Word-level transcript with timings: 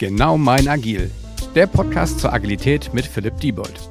Genau 0.00 0.38
mein 0.38 0.66
Agil, 0.66 1.10
der 1.54 1.66
Podcast 1.66 2.20
zur 2.20 2.32
Agilität 2.32 2.94
mit 2.94 3.04
Philipp 3.04 3.36
Diebold. 3.36 3.90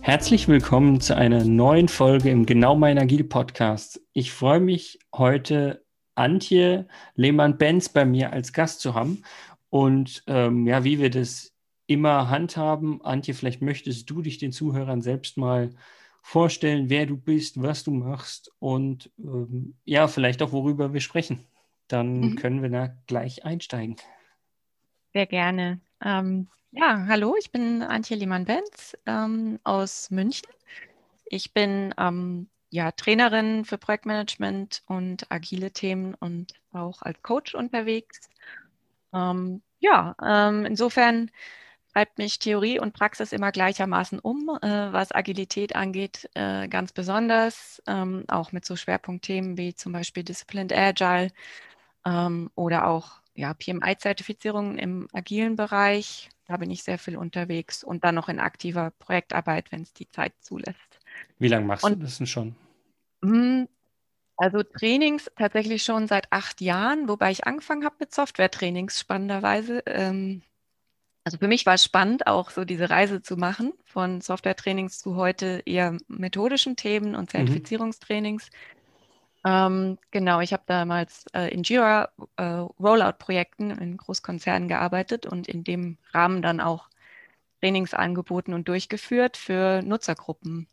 Herzlich 0.00 0.48
willkommen 0.48 1.00
zu 1.00 1.16
einer 1.16 1.44
neuen 1.44 1.86
Folge 1.86 2.28
im 2.28 2.44
Genau 2.44 2.74
mein 2.74 2.98
Agil 2.98 3.22
Podcast. 3.22 4.00
Ich 4.14 4.32
freue 4.32 4.58
mich 4.58 4.98
heute 5.14 5.84
Antje 6.16 6.88
Lehmann-Benz 7.14 7.90
bei 7.90 8.04
mir 8.04 8.32
als 8.32 8.52
Gast 8.52 8.80
zu 8.80 8.94
haben. 8.94 9.22
Und 9.70 10.24
ähm, 10.26 10.66
ja, 10.66 10.82
wie 10.82 10.98
wir 10.98 11.08
das 11.08 11.52
immer 11.86 12.28
handhaben, 12.28 13.00
Antje, 13.04 13.34
vielleicht 13.34 13.62
möchtest 13.62 14.10
du 14.10 14.22
dich 14.22 14.38
den 14.38 14.50
Zuhörern 14.50 15.02
selbst 15.02 15.36
mal 15.36 15.70
vorstellen, 16.20 16.90
wer 16.90 17.06
du 17.06 17.16
bist, 17.16 17.62
was 17.62 17.84
du 17.84 17.92
machst 17.92 18.50
und 18.58 19.08
ähm, 19.20 19.76
ja, 19.84 20.08
vielleicht 20.08 20.42
auch 20.42 20.50
worüber 20.50 20.92
wir 20.92 21.00
sprechen. 21.00 21.44
Dann 21.86 22.20
mhm. 22.22 22.34
können 22.34 22.60
wir 22.60 22.70
da 22.70 22.88
gleich 23.06 23.44
einsteigen. 23.44 23.94
Sehr 25.14 25.26
gerne. 25.26 25.80
Ähm, 26.02 26.48
ja, 26.70 27.04
hallo, 27.06 27.36
ich 27.38 27.50
bin 27.52 27.82
Antje 27.82 28.16
Lehmann-Benz 28.16 28.96
ähm, 29.06 29.58
aus 29.64 30.10
München. 30.10 30.48
Ich 31.26 31.52
bin 31.54 31.94
ähm, 31.98 32.48
ja, 32.70 32.92
Trainerin 32.92 33.64
für 33.64 33.78
Projektmanagement 33.78 34.82
und 34.86 35.30
agile 35.30 35.72
Themen 35.72 36.14
und 36.14 36.54
auch 36.72 37.02
als 37.02 37.22
Coach 37.22 37.54
unterwegs. 37.54 38.30
Ähm, 39.14 39.62
ja, 39.80 40.14
ähm, 40.24 40.66
insofern 40.66 41.30
treibt 41.92 42.18
mich 42.18 42.38
Theorie 42.38 42.80
und 42.80 42.94
Praxis 42.94 43.32
immer 43.32 43.52
gleichermaßen 43.52 44.18
um, 44.20 44.48
äh, 44.62 44.92
was 44.92 45.12
Agilität 45.12 45.76
angeht, 45.76 46.30
äh, 46.34 46.68
ganz 46.68 46.92
besonders, 46.92 47.82
ähm, 47.86 48.24
auch 48.28 48.52
mit 48.52 48.64
so 48.64 48.76
Schwerpunktthemen 48.76 49.58
wie 49.58 49.74
zum 49.74 49.92
Beispiel 49.92 50.24
Disciplined 50.24 50.72
Agile 50.72 51.30
ähm, 52.06 52.50
oder 52.54 52.86
auch 52.86 53.22
ja, 53.34 53.54
PMI-Zertifizierungen 53.54 54.78
im 54.78 55.08
agilen 55.12 55.56
Bereich. 55.56 56.28
Da 56.46 56.56
bin 56.56 56.70
ich 56.70 56.82
sehr 56.82 56.98
viel 56.98 57.16
unterwegs 57.16 57.82
und 57.82 58.04
dann 58.04 58.14
noch 58.14 58.28
in 58.28 58.40
aktiver 58.40 58.90
Projektarbeit, 58.98 59.72
wenn 59.72 59.82
es 59.82 59.92
die 59.92 60.08
Zeit 60.08 60.34
zulässt. 60.40 61.00
Wie 61.38 61.48
lange 61.48 61.66
machst 61.66 61.84
und, 61.84 61.94
du 61.94 62.04
das 62.04 62.18
denn 62.18 62.26
schon? 62.26 62.54
Hm, 63.24 63.68
also 64.36 64.62
Trainings 64.62 65.30
tatsächlich 65.36 65.84
schon 65.84 66.08
seit 66.08 66.30
acht 66.32 66.60
Jahren, 66.60 67.08
wobei 67.08 67.30
ich 67.30 67.46
angefangen 67.46 67.84
habe 67.84 67.96
mit 68.00 68.12
Software-Trainings 68.12 68.98
spannenderweise. 68.98 69.82
Ähm, 69.86 70.42
also 71.24 71.38
für 71.38 71.46
mich 71.46 71.64
war 71.66 71.74
es 71.74 71.84
spannend, 71.84 72.26
auch 72.26 72.50
so 72.50 72.64
diese 72.64 72.90
Reise 72.90 73.22
zu 73.22 73.36
machen 73.36 73.72
von 73.84 74.20
Software-Trainings 74.20 74.98
zu 74.98 75.16
heute 75.16 75.62
eher 75.64 75.96
methodischen 76.08 76.76
Themen 76.76 77.14
und 77.14 77.22
mhm. 77.22 77.28
Zertifizierungstrainings. 77.28 78.50
Mhm. 78.50 78.81
Ähm, 79.44 79.98
genau, 80.10 80.40
ich 80.40 80.52
habe 80.52 80.62
damals 80.66 81.24
äh, 81.34 81.48
in 81.52 81.64
Jira 81.64 82.10
äh, 82.36 82.42
Rollout-Projekten 82.44 83.70
in 83.72 83.96
Großkonzernen 83.96 84.68
gearbeitet 84.68 85.26
und 85.26 85.48
in 85.48 85.64
dem 85.64 85.98
Rahmen 86.12 86.42
dann 86.42 86.60
auch 86.60 86.88
Trainings 87.60 87.94
angeboten 87.94 88.54
und 88.54 88.68
durchgeführt 88.68 89.36
für 89.36 89.82
Nutzergruppen. 89.82 90.68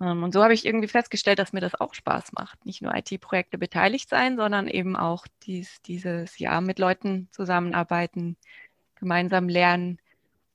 Ähm, 0.00 0.24
und 0.24 0.32
so 0.32 0.42
habe 0.42 0.54
ich 0.54 0.66
irgendwie 0.66 0.88
festgestellt, 0.88 1.38
dass 1.38 1.52
mir 1.52 1.60
das 1.60 1.80
auch 1.80 1.94
Spaß 1.94 2.32
macht. 2.32 2.64
Nicht 2.66 2.82
nur 2.82 2.94
IT-Projekte 2.94 3.56
beteiligt 3.58 4.08
sein, 4.08 4.36
sondern 4.36 4.66
eben 4.68 4.96
auch 4.96 5.26
dies, 5.44 5.80
dieses 5.82 6.38
Jahr 6.38 6.60
mit 6.60 6.80
Leuten 6.80 7.28
zusammenarbeiten, 7.30 8.36
gemeinsam 8.96 9.48
lernen, 9.48 9.98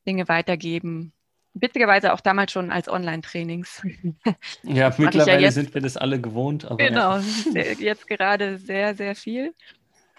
Dinge 0.05 0.27
weitergeben 0.27 1.13
witzigerweise 1.61 2.13
auch 2.13 2.21
damals 2.21 2.51
schon 2.51 2.71
als 2.71 2.89
Online-Trainings. 2.89 3.85
Ja, 4.63 4.93
mittlerweile 4.97 5.43
ja 5.43 5.51
sind 5.51 5.73
wir 5.73 5.81
das 5.81 5.97
alle 5.97 6.19
gewohnt. 6.19 6.65
Aber 6.65 6.77
genau, 6.77 7.17
ja. 7.17 7.61
jetzt 7.79 8.07
gerade 8.07 8.57
sehr, 8.57 8.95
sehr 8.95 9.15
viel. 9.15 9.53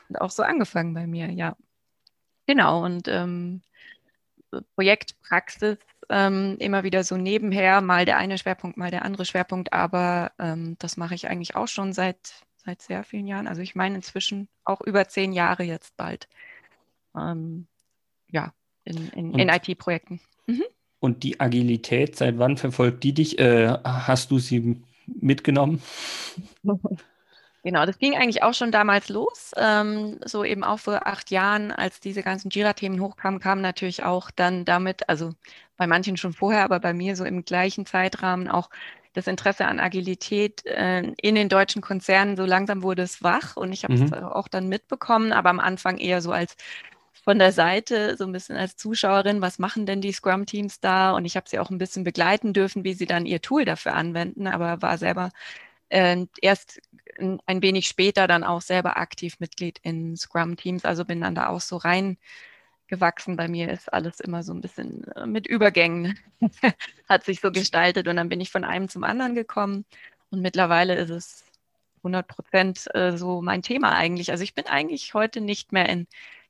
Und 0.09 0.21
auch 0.21 0.31
so 0.31 0.43
angefangen 0.43 0.95
bei 0.95 1.07
mir, 1.07 1.31
ja. 1.31 1.57
Genau, 2.47 2.83
und 2.85 3.09
ähm, 3.09 3.63
Projektpraxis 4.75 5.79
ähm, 6.09 6.57
immer 6.59 6.83
wieder 6.85 7.05
so 7.05 7.17
nebenher, 7.17 7.81
mal 7.81 8.05
der 8.05 8.17
eine 8.17 8.39
Schwerpunkt, 8.39 8.77
mal 8.77 8.91
der 8.91 9.05
andere 9.05 9.25
Schwerpunkt, 9.25 9.73
aber 9.73 10.33
ähm, 10.39 10.77
das 10.79 10.97
mache 10.97 11.15
ich 11.15 11.29
eigentlich 11.29 11.57
auch 11.57 11.69
schon 11.69 11.93
seit, 11.93 12.45
seit 12.57 12.81
sehr 12.81 13.05
vielen 13.05 13.27
Jahren. 13.27 13.47
Also 13.47 13.61
ich 13.61 13.75
meine 13.75 13.97
inzwischen 13.97 14.49
auch 14.65 14.81
über 14.81 15.09
zehn 15.09 15.33
Jahre 15.33 15.65
jetzt 15.65 15.97
bald. 15.97 16.29
Ähm, 17.15 17.67
ja, 18.31 18.53
in, 18.85 19.09
in, 19.11 19.39
in 19.39 19.49
IT-Projekten. 19.49 20.21
Mhm. 20.47 20.65
Und 21.01 21.23
die 21.23 21.39
Agilität, 21.41 22.17
seit 22.17 22.39
wann 22.39 22.57
verfolgt 22.57 23.05
die 23.05 23.13
dich? 23.13 23.39
Äh, 23.39 23.69
hast 23.85 24.31
du 24.31 24.39
sie 24.39 24.83
mitgenommen? 25.07 25.83
Genau, 27.65 27.85
das 27.85 27.99
ging 27.99 28.15
eigentlich 28.15 28.43
auch 28.43 28.55
schon 28.55 28.71
damals 28.71 29.09
los. 29.09 29.53
Ähm, 29.57 30.21
so 30.25 30.45
eben 30.45 30.63
auch 30.63 30.79
vor 30.79 31.07
acht 31.07 31.31
Jahren, 31.31 31.73
als 31.73 31.99
diese 32.01 32.23
ganzen 32.23 32.51
Jira-Themen 32.51 33.01
hochkamen, 33.01 33.41
kam 33.41 33.61
natürlich 33.61 34.05
auch 34.05 34.31
dann 34.31 34.65
damit, 34.65 35.09
also 35.09 35.33
bei 35.77 35.87
manchen 35.87 36.17
schon 36.17 36.33
vorher, 36.33 36.63
aber 36.63 36.79
bei 36.81 36.95
mir 36.95 37.17
so 37.17 37.25
im 37.25 37.45
gleichen 37.45 37.85
Zeitrahmen 37.85 38.49
auch 38.49 38.71
das 39.13 39.27
Interesse 39.27 39.67
an 39.67 39.81
Agilität 39.81 40.65
äh, 40.67 41.03
in 41.21 41.35
den 41.35 41.49
deutschen 41.49 41.83
Konzernen. 41.83 42.37
So 42.37 42.45
langsam 42.45 42.83
wurde 42.83 43.03
es 43.03 43.23
wach 43.23 43.57
und 43.57 43.73
ich 43.73 43.85
habe 43.85 43.95
es 43.95 44.01
mhm. 44.01 44.15
auch 44.15 44.49
dann 44.49 44.69
mitbekommen, 44.69 45.33
aber 45.33 45.51
am 45.51 45.61
Anfang 45.61 45.99
eher 45.99 46.23
so 46.23 46.31
als 46.31 46.57
von 47.25 47.39
der 47.39 47.53
Seite 47.53 48.17
so 48.17 48.25
ein 48.25 48.33
bisschen 48.33 48.57
als 48.57 48.77
Zuschauerin, 48.77 49.41
was 49.41 49.59
machen 49.59 49.87
denn 49.87 50.01
die 50.01 50.13
Scrum-Teams 50.13 50.81
da? 50.81 51.13
Und 51.13 51.25
ich 51.25 51.37
habe 51.37 51.49
sie 51.49 51.59
auch 51.59 51.71
ein 51.71 51.79
bisschen 51.79 52.05
begleiten 52.05 52.53
dürfen, 52.53 52.85
wie 52.85 52.95
sie 52.95 53.07
dann 53.07 53.27
ihr 53.27 53.43
Tool 53.43 53.65
dafür 53.65 53.95
anwenden, 53.95 54.47
aber 54.47 54.83
war 54.83 54.99
selber 54.99 55.31
äh, 55.91 56.27
erst 56.41 56.81
ein 57.19 57.63
wenig 57.63 57.89
später 57.89 58.27
dann 58.27 58.45
auch 58.45 58.61
selber 58.61 58.97
aktiv 58.97 59.37
Mitglied 59.41 59.79
in 59.83 60.17
Scrum-Teams, 60.17 60.85
also 60.85 61.05
bin 61.05 61.21
dann 61.21 61.35
da 61.35 61.49
auch 61.49 61.61
so 61.61 61.77
reingewachsen. 61.77 63.37
Bei 63.37 63.49
mir 63.49 63.71
ist 63.71 63.93
alles 63.93 64.21
immer 64.21 64.43
so 64.43 64.53
ein 64.53 64.61
bisschen 64.61 65.05
äh, 65.15 65.27
mit 65.27 65.47
Übergängen, 65.47 66.19
hat 67.09 67.25
sich 67.25 67.41
so 67.41 67.51
gestaltet 67.51 68.09
und 68.09 68.17
dann 68.17 68.29
bin 68.29 68.41
ich 68.41 68.51
von 68.51 68.65
einem 68.65 68.89
zum 68.89 69.05
anderen 69.05 69.35
gekommen 69.35 69.85
und 70.31 70.41
mittlerweile 70.41 70.95
ist 70.95 71.11
es 71.11 71.45
100 71.99 72.29
Prozent 72.29 72.95
äh, 72.95 73.17
so 73.17 73.43
mein 73.43 73.63
Thema 73.63 73.95
eigentlich. 73.97 74.31
Also 74.31 74.45
ich 74.45 74.55
bin 74.55 74.67
eigentlich 74.67 75.15
heute 75.15 75.41
nicht 75.41 75.73
mehr 75.73 75.89
in 75.89 76.07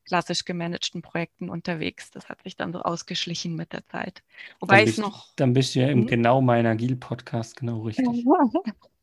klassisch 0.08 0.44
gemanagten 0.44 1.02
Projekten 1.02 1.50
unterwegs. 1.50 2.10
Das 2.10 2.28
hat 2.28 2.42
sich 2.42 2.56
dann 2.56 2.72
so 2.72 2.80
ausgeschlichen 2.80 3.54
mit 3.54 3.72
der 3.72 3.86
Zeit. 3.86 4.22
Wobei 4.58 4.82
es 4.82 4.98
noch. 4.98 5.28
Dann 5.36 5.52
bist 5.52 5.74
du 5.74 5.80
ja 5.80 5.88
im 5.88 6.00
hm? 6.00 6.06
genau 6.06 6.40
mein 6.40 6.66
Agil-Podcast 6.66 7.56
genau 7.56 7.82
richtig. 7.82 8.06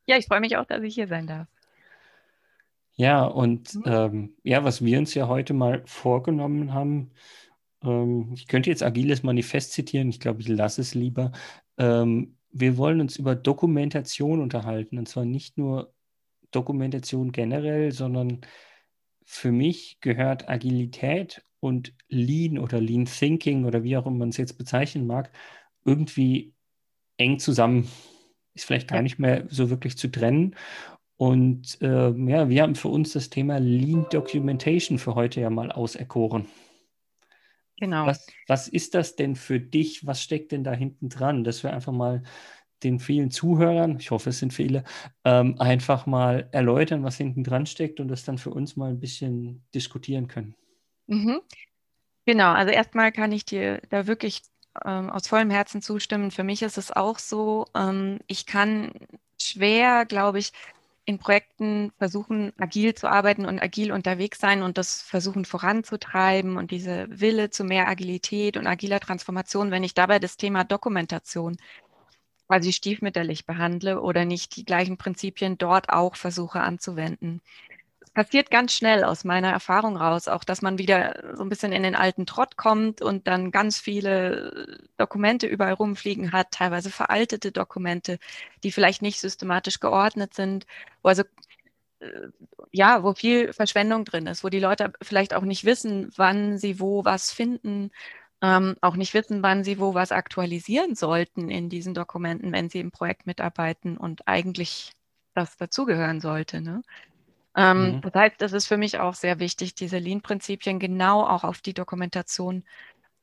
Ja, 0.08 0.18
ich 0.18 0.28
freue 0.28 0.40
mich 0.40 0.56
auch, 0.56 0.66
dass 0.66 0.84
ich 0.84 0.94
hier 0.94 1.08
sein 1.08 1.26
darf. 1.26 1.48
Ja, 2.94 3.24
und 3.24 3.70
hm? 3.70 3.84
ähm, 3.88 4.36
ja, 4.44 4.64
was 4.64 4.86
wir 4.86 5.00
uns 5.00 5.16
ja 5.16 5.28
heute 5.28 5.56
mal 5.56 5.82
vorgenommen 5.88 6.76
haben, 6.76 7.10
ähm, 7.84 8.32
ich 8.36 8.48
könnte 8.48 8.70
jetzt 8.70 8.84
Agiles 8.84 9.24
Manifest 9.24 9.72
zitieren, 9.72 10.10
ich 10.10 10.20
glaube, 10.20 10.42
ich 10.42 10.48
lasse 10.48 10.82
es 10.82 10.94
lieber. 10.94 11.32
Ähm, 11.78 12.38
wir 12.52 12.78
wollen 12.78 13.02
uns 13.02 13.18
über 13.18 13.36
Dokumentation 13.36 14.42
unterhalten 14.42 15.00
und 15.00 15.08
zwar 15.08 15.26
nicht 15.26 15.58
nur 15.58 15.92
Dokumentation 16.52 17.32
generell, 17.32 17.92
sondern 17.92 18.42
für 19.26 19.52
mich 19.52 19.98
gehört 20.02 20.48
Agilität 20.48 21.44
und 21.60 21.94
Lean 22.08 22.60
oder 22.60 22.80
Lean 22.80 23.06
Thinking 23.06 23.66
oder 23.66 23.84
wie 23.84 23.98
auch 23.98 24.06
immer 24.06 24.20
man 24.20 24.30
es 24.30 24.38
jetzt 24.38 24.58
bezeichnen 24.58 25.08
mag, 25.08 25.32
irgendwie 25.84 26.54
eng 27.18 27.40
zusammen. 27.40 27.90
Ist 28.54 28.66
vielleicht 28.66 28.88
gar 28.88 29.02
nicht 29.02 29.20
mehr 29.20 29.46
so 29.50 29.70
wirklich 29.70 29.98
zu 29.98 30.08
trennen. 30.08 30.56
Und 31.18 31.82
äh, 31.82 32.12
ja, 32.12 32.50
wir 32.50 32.62
haben 32.62 32.76
für 32.76 32.90
uns 32.90 33.14
das 33.14 33.30
Thema 33.30 33.58
Lean 33.58 34.06
Documentation 34.10 35.00
für 35.00 35.16
heute 35.16 35.42
ja 35.42 35.50
mal 35.50 35.72
auserkoren. 35.72 36.48
Genau. 37.78 38.06
Was, 38.06 38.28
was 38.48 38.68
ist 38.68 38.96
das 38.96 39.16
denn 39.16 39.36
für 39.36 39.60
dich? 39.60 40.06
Was 40.06 40.22
steckt 40.22 40.52
denn 40.52 40.64
da 40.64 40.72
hinten 40.72 41.10
dran? 41.10 41.44
Dass 41.44 41.64
wir 41.64 41.74
einfach 41.74 41.92
mal 41.92 42.24
den 42.86 43.00
vielen 43.00 43.32
Zuhörern, 43.32 43.98
ich 44.00 44.12
hoffe, 44.12 44.30
es 44.30 44.40
sind 44.40 44.54
viele, 44.54 44.84
ähm, 45.26 45.60
einfach 45.60 46.06
mal 46.06 46.48
erläutern, 46.52 47.04
was 47.04 47.18
hinten 47.18 47.44
dran 47.44 47.66
steckt 47.66 48.00
und 48.00 48.08
das 48.08 48.24
dann 48.24 48.38
für 48.38 48.52
uns 48.52 48.78
mal 48.78 48.92
ein 48.92 49.00
bisschen 49.00 49.64
diskutieren 49.74 50.28
können. 50.28 50.56
Mhm. 51.08 51.42
Genau, 52.26 52.54
also 52.54 52.72
erstmal 52.72 53.12
kann 53.12 53.32
ich 53.32 53.46
dir 53.46 53.82
da 53.90 54.08
wirklich 54.08 54.42
ähm, 54.84 55.10
aus 55.10 55.28
vollem 55.28 55.50
Herzen 55.50 55.82
zustimmen. 55.82 56.32
Für 56.32 56.44
mich 56.44 56.62
ist 56.62 56.78
es 56.78 56.92
auch 56.92 57.20
so, 57.20 57.66
ähm, 57.76 58.20
ich 58.28 58.46
kann 58.46 58.92
schwer, 59.40 60.06
glaube 60.06 60.40
ich, 60.40 60.52
in 61.06 61.20
Projekten 61.20 61.92
versuchen, 62.00 62.52
agil 62.58 62.96
zu 62.96 63.08
arbeiten 63.08 63.46
und 63.46 63.62
agil 63.62 63.92
unterwegs 63.92 64.40
sein 64.40 64.64
und 64.64 64.80
das 64.80 65.04
versuchen 65.04 65.46
voranzutreiben 65.46 66.58
und 66.58 66.72
diese 66.72 67.06
Wille 67.10 67.52
zu 67.52 67.64
mehr 67.64 67.88
Agilität 67.88 68.58
und 68.58 68.66
agiler 68.66 69.00
Transformation, 69.00 69.70
wenn 69.70 69.84
ich 69.84 69.94
dabei 69.94 70.18
das 70.18 70.36
Thema 70.36 70.64
Dokumentation 70.64 71.58
quasi 72.48 72.74
stiefmütterlich 72.74 73.46
behandle 73.46 74.02
oder 74.02 74.26
nicht 74.26 74.56
die 74.56 74.66
gleichen 74.66 74.98
Prinzipien 74.98 75.58
dort 75.58 75.90
auch 75.90 76.16
versuche 76.16 76.62
anzuwenden. 76.62 77.42
Es 78.02 78.12
passiert 78.12 78.52
ganz 78.52 78.74
schnell 78.74 79.04
aus 79.04 79.24
meiner 79.26 79.52
Erfahrung 79.52 79.98
raus, 79.98 80.28
auch 80.28 80.44
dass 80.44 80.62
man 80.62 80.78
wieder 80.78 81.36
so 81.36 81.44
ein 81.44 81.50
bisschen 81.50 81.74
in 81.74 81.84
den 81.84 81.96
alten 81.96 82.26
Trott 82.26 82.56
kommt 82.58 83.02
und 83.02 83.28
dann 83.28 83.52
ganz 83.52 83.80
viele 83.80 84.80
Dokumente 84.98 85.48
überall 85.48 85.74
rumfliegen 85.74 86.32
hat, 86.32 86.52
teilweise 86.52 86.92
veraltete 86.92 87.52
Dokumente, 87.52 88.20
die 88.64 88.72
vielleicht 88.72 89.02
nicht 89.02 89.20
systematisch 89.20 89.80
geordnet 89.80 90.34
sind, 90.34 90.66
wo 91.02 91.10
also 91.10 91.24
ja, 92.72 93.04
wo 93.04 93.14
viel 93.14 93.54
Verschwendung 93.54 94.06
drin 94.06 94.28
ist, 94.28 94.44
wo 94.44 94.50
die 94.50 94.60
Leute 94.60 94.94
vielleicht 95.02 95.34
auch 95.34 95.44
nicht 95.44 95.66
wissen, 95.66 96.12
wann 96.16 96.58
sie 96.58 96.80
wo 96.80 97.06
was 97.06 97.32
finden, 97.32 97.92
ähm, 98.42 98.76
auch 98.82 98.96
nicht 98.96 99.14
wissen, 99.14 99.44
wann 99.44 99.64
sie 99.64 99.80
wo 99.80 99.94
was 99.94 100.12
aktualisieren 100.12 100.96
sollten 100.96 101.50
in 101.50 101.70
diesen 101.70 101.94
Dokumenten, 101.94 102.52
wenn 102.52 102.70
sie 102.70 102.80
im 102.80 102.92
Projekt 102.92 103.26
mitarbeiten 103.26 103.98
und 103.98 104.28
eigentlich 104.28 104.92
das 105.34 105.58
dazugehören 105.58 106.22
sollte. 106.22 106.62
Ne? 106.62 106.82
Ähm, 107.56 107.96
mhm. 107.96 108.02
Das 108.02 108.14
heißt, 108.14 108.36
das 108.40 108.54
ist 108.54 108.68
für 108.68 108.78
mich 108.78 109.00
auch 109.00 109.14
sehr 109.14 109.40
wichtig, 109.40 109.76
diese 109.76 109.98
Lean-Prinzipien 109.98 110.80
genau 110.80 111.26
auch 111.26 111.44
auf 111.44 111.62
die 111.62 111.74
Dokumentation 111.74 112.64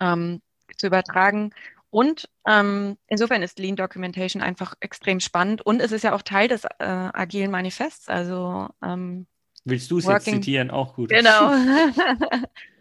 ähm, 0.00 0.40
zu 0.76 0.86
übertragen. 0.86 1.52
Und 1.90 2.30
ähm, 2.46 2.96
insofern 3.06 3.42
ist 3.42 3.58
Lean 3.58 3.76
Documentation 3.76 4.42
einfach 4.42 4.74
extrem 4.80 5.20
spannend 5.20 5.60
und 5.60 5.80
es 5.80 5.92
ist 5.92 6.04
ja 6.04 6.14
auch 6.14 6.22
Teil 6.22 6.48
des 6.48 6.64
äh, 6.64 6.68
agilen 6.78 7.50
Manifests. 7.50 8.08
Also 8.08 8.70
ähm, 8.82 9.26
willst 9.66 9.90
du 9.90 9.98
es 9.98 10.06
jetzt 10.06 10.24
zitieren? 10.24 10.70
Auch 10.70 10.94
gut. 10.94 11.10
Genau. 11.10 11.52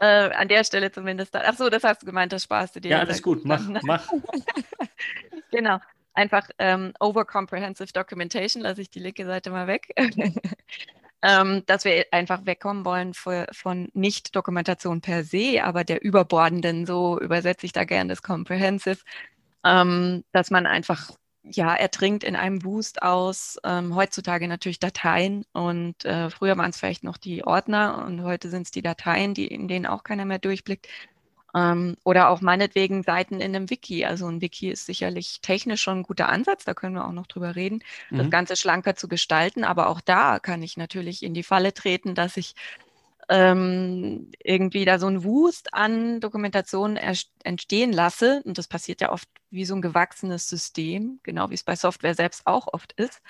äh, 0.00 0.06
an 0.06 0.48
der 0.48 0.64
Stelle 0.64 0.90
zumindest. 0.90 1.34
Ach 1.36 1.56
so, 1.56 1.68
das 1.68 1.84
hast 1.84 2.02
du 2.02 2.06
gemeint, 2.06 2.32
das 2.32 2.44
sparst 2.44 2.76
du 2.76 2.80
dir. 2.80 2.92
Ja, 2.92 2.98
alles 3.00 3.22
gut. 3.22 3.44
Mach, 3.44 3.62
mach. 3.82 4.06
genau 5.50 5.78
einfach 6.16 6.48
ähm, 6.58 6.92
over 6.98 7.24
comprehensive 7.24 7.92
documentation, 7.92 8.62
lasse 8.62 8.80
ich 8.80 8.90
die 8.90 8.98
linke 8.98 9.26
Seite 9.26 9.50
mal 9.50 9.66
weg, 9.66 9.92
ähm, 11.22 11.62
dass 11.66 11.84
wir 11.84 12.06
einfach 12.10 12.46
wegkommen 12.46 12.84
wollen 12.84 13.14
für, 13.14 13.46
von 13.52 13.88
Nicht-Dokumentation 13.92 15.00
per 15.00 15.24
se, 15.24 15.62
aber 15.62 15.84
der 15.84 16.02
überbordenden, 16.02 16.86
so 16.86 17.20
übersetze 17.20 17.66
ich 17.66 17.72
da 17.72 17.84
gerne 17.84 18.08
das 18.08 18.22
comprehensive, 18.22 18.98
ähm, 19.64 20.24
dass 20.32 20.50
man 20.50 20.66
einfach 20.66 21.10
ja, 21.50 21.74
ertrinkt 21.74 22.24
in 22.24 22.36
einem 22.36 22.64
Wust 22.64 23.02
aus 23.02 23.58
ähm, 23.64 23.94
heutzutage 23.94 24.48
natürlich 24.48 24.78
Dateien 24.78 25.44
und 25.52 26.04
äh, 26.04 26.30
früher 26.30 26.56
waren 26.56 26.70
es 26.70 26.78
vielleicht 26.78 27.04
noch 27.04 27.16
die 27.16 27.44
Ordner 27.44 28.04
und 28.06 28.22
heute 28.22 28.50
sind 28.50 28.62
es 28.62 28.70
die 28.70 28.82
Dateien, 28.82 29.34
die, 29.34 29.46
in 29.46 29.68
denen 29.68 29.86
auch 29.86 30.02
keiner 30.02 30.24
mehr 30.24 30.38
durchblickt. 30.38 30.88
Ähm, 31.54 31.96
oder 32.04 32.28
auch 32.28 32.40
meinetwegen 32.40 33.02
Seiten 33.02 33.40
in 33.40 33.54
einem 33.54 33.70
Wiki. 33.70 34.04
Also 34.04 34.26
ein 34.26 34.42
Wiki 34.42 34.68
ist 34.68 34.86
sicherlich 34.86 35.40
technisch 35.40 35.82
schon 35.82 36.00
ein 36.00 36.02
guter 36.02 36.28
Ansatz, 36.28 36.64
da 36.64 36.74
können 36.74 36.94
wir 36.94 37.06
auch 37.06 37.12
noch 37.12 37.26
drüber 37.26 37.56
reden, 37.56 37.82
mhm. 38.10 38.18
das 38.18 38.30
Ganze 38.30 38.56
schlanker 38.56 38.94
zu 38.96 39.08
gestalten. 39.08 39.64
Aber 39.64 39.88
auch 39.88 40.00
da 40.00 40.38
kann 40.38 40.62
ich 40.62 40.76
natürlich 40.76 41.22
in 41.22 41.32
die 41.32 41.44
Falle 41.44 41.72
treten, 41.72 42.14
dass 42.14 42.36
ich 42.36 42.54
ähm, 43.28 44.30
irgendwie 44.42 44.84
da 44.84 44.98
so 44.98 45.06
ein 45.06 45.24
Wust 45.24 45.74
an 45.74 46.20
Dokumentation 46.20 46.96
entstehen 46.96 47.92
lasse. 47.92 48.42
Und 48.44 48.58
das 48.58 48.68
passiert 48.68 49.00
ja 49.00 49.10
oft 49.12 49.28
wie 49.50 49.64
so 49.64 49.74
ein 49.74 49.82
gewachsenes 49.82 50.48
System, 50.48 51.20
genau 51.22 51.50
wie 51.50 51.54
es 51.54 51.64
bei 51.64 51.76
Software 51.76 52.14
selbst 52.14 52.46
auch 52.46 52.68
oft 52.72 52.92
ist. 52.92 53.20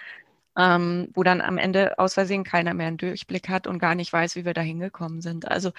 Ähm, 0.58 1.08
wo 1.14 1.22
dann 1.22 1.42
am 1.42 1.58
Ende 1.58 1.98
aus 1.98 2.14
Versehen 2.14 2.42
keiner 2.42 2.72
mehr 2.72 2.86
einen 2.86 2.96
Durchblick 2.96 3.50
hat 3.50 3.66
und 3.66 3.78
gar 3.78 3.94
nicht 3.94 4.10
weiß, 4.10 4.36
wie 4.36 4.46
wir 4.46 4.54
da 4.54 4.62
hingekommen 4.62 5.20
sind. 5.20 5.46
Also 5.48 5.72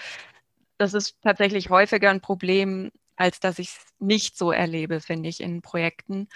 das 0.78 0.94
ist 0.94 1.18
tatsächlich 1.24 1.70
häufiger 1.70 2.12
ein 2.12 2.22
Problem, 2.22 2.92
als 3.16 3.40
dass 3.40 3.60
ich 3.60 3.70
es 3.70 3.86
nicht 4.00 4.38
so 4.38 4.52
erlebe, 4.52 5.02
finde 5.02 5.30
ich, 5.30 5.42
in 5.42 5.62
Projekten. 5.64 6.28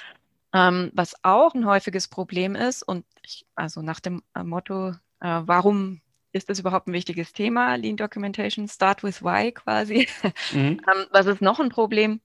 Ähm, 0.54 0.92
was 0.94 1.16
auch 1.24 1.54
ein 1.54 1.66
häufiges 1.66 2.08
Problem 2.08 2.56
ist, 2.56 2.84
und 2.84 3.06
ich, 3.24 3.46
also 3.56 3.82
nach 3.82 4.00
dem 4.00 4.24
äh, 4.36 4.44
Motto, 4.44 4.90
äh, 4.90 4.94
warum 5.20 6.02
ist 6.32 6.50
das 6.50 6.60
überhaupt 6.60 6.88
ein 6.88 6.94
wichtiges 6.94 7.34
Thema, 7.34 7.76
Lean 7.76 7.98
Documentation, 7.98 8.68
Start 8.68 9.04
with 9.04 9.24
Why 9.24 9.52
quasi. 9.52 10.08
Mhm. 10.52 10.82
ähm, 10.94 11.06
was 11.12 11.26
ist 11.26 11.42
noch 11.42 11.60
ein 11.60 11.70
Problem? 11.70 12.22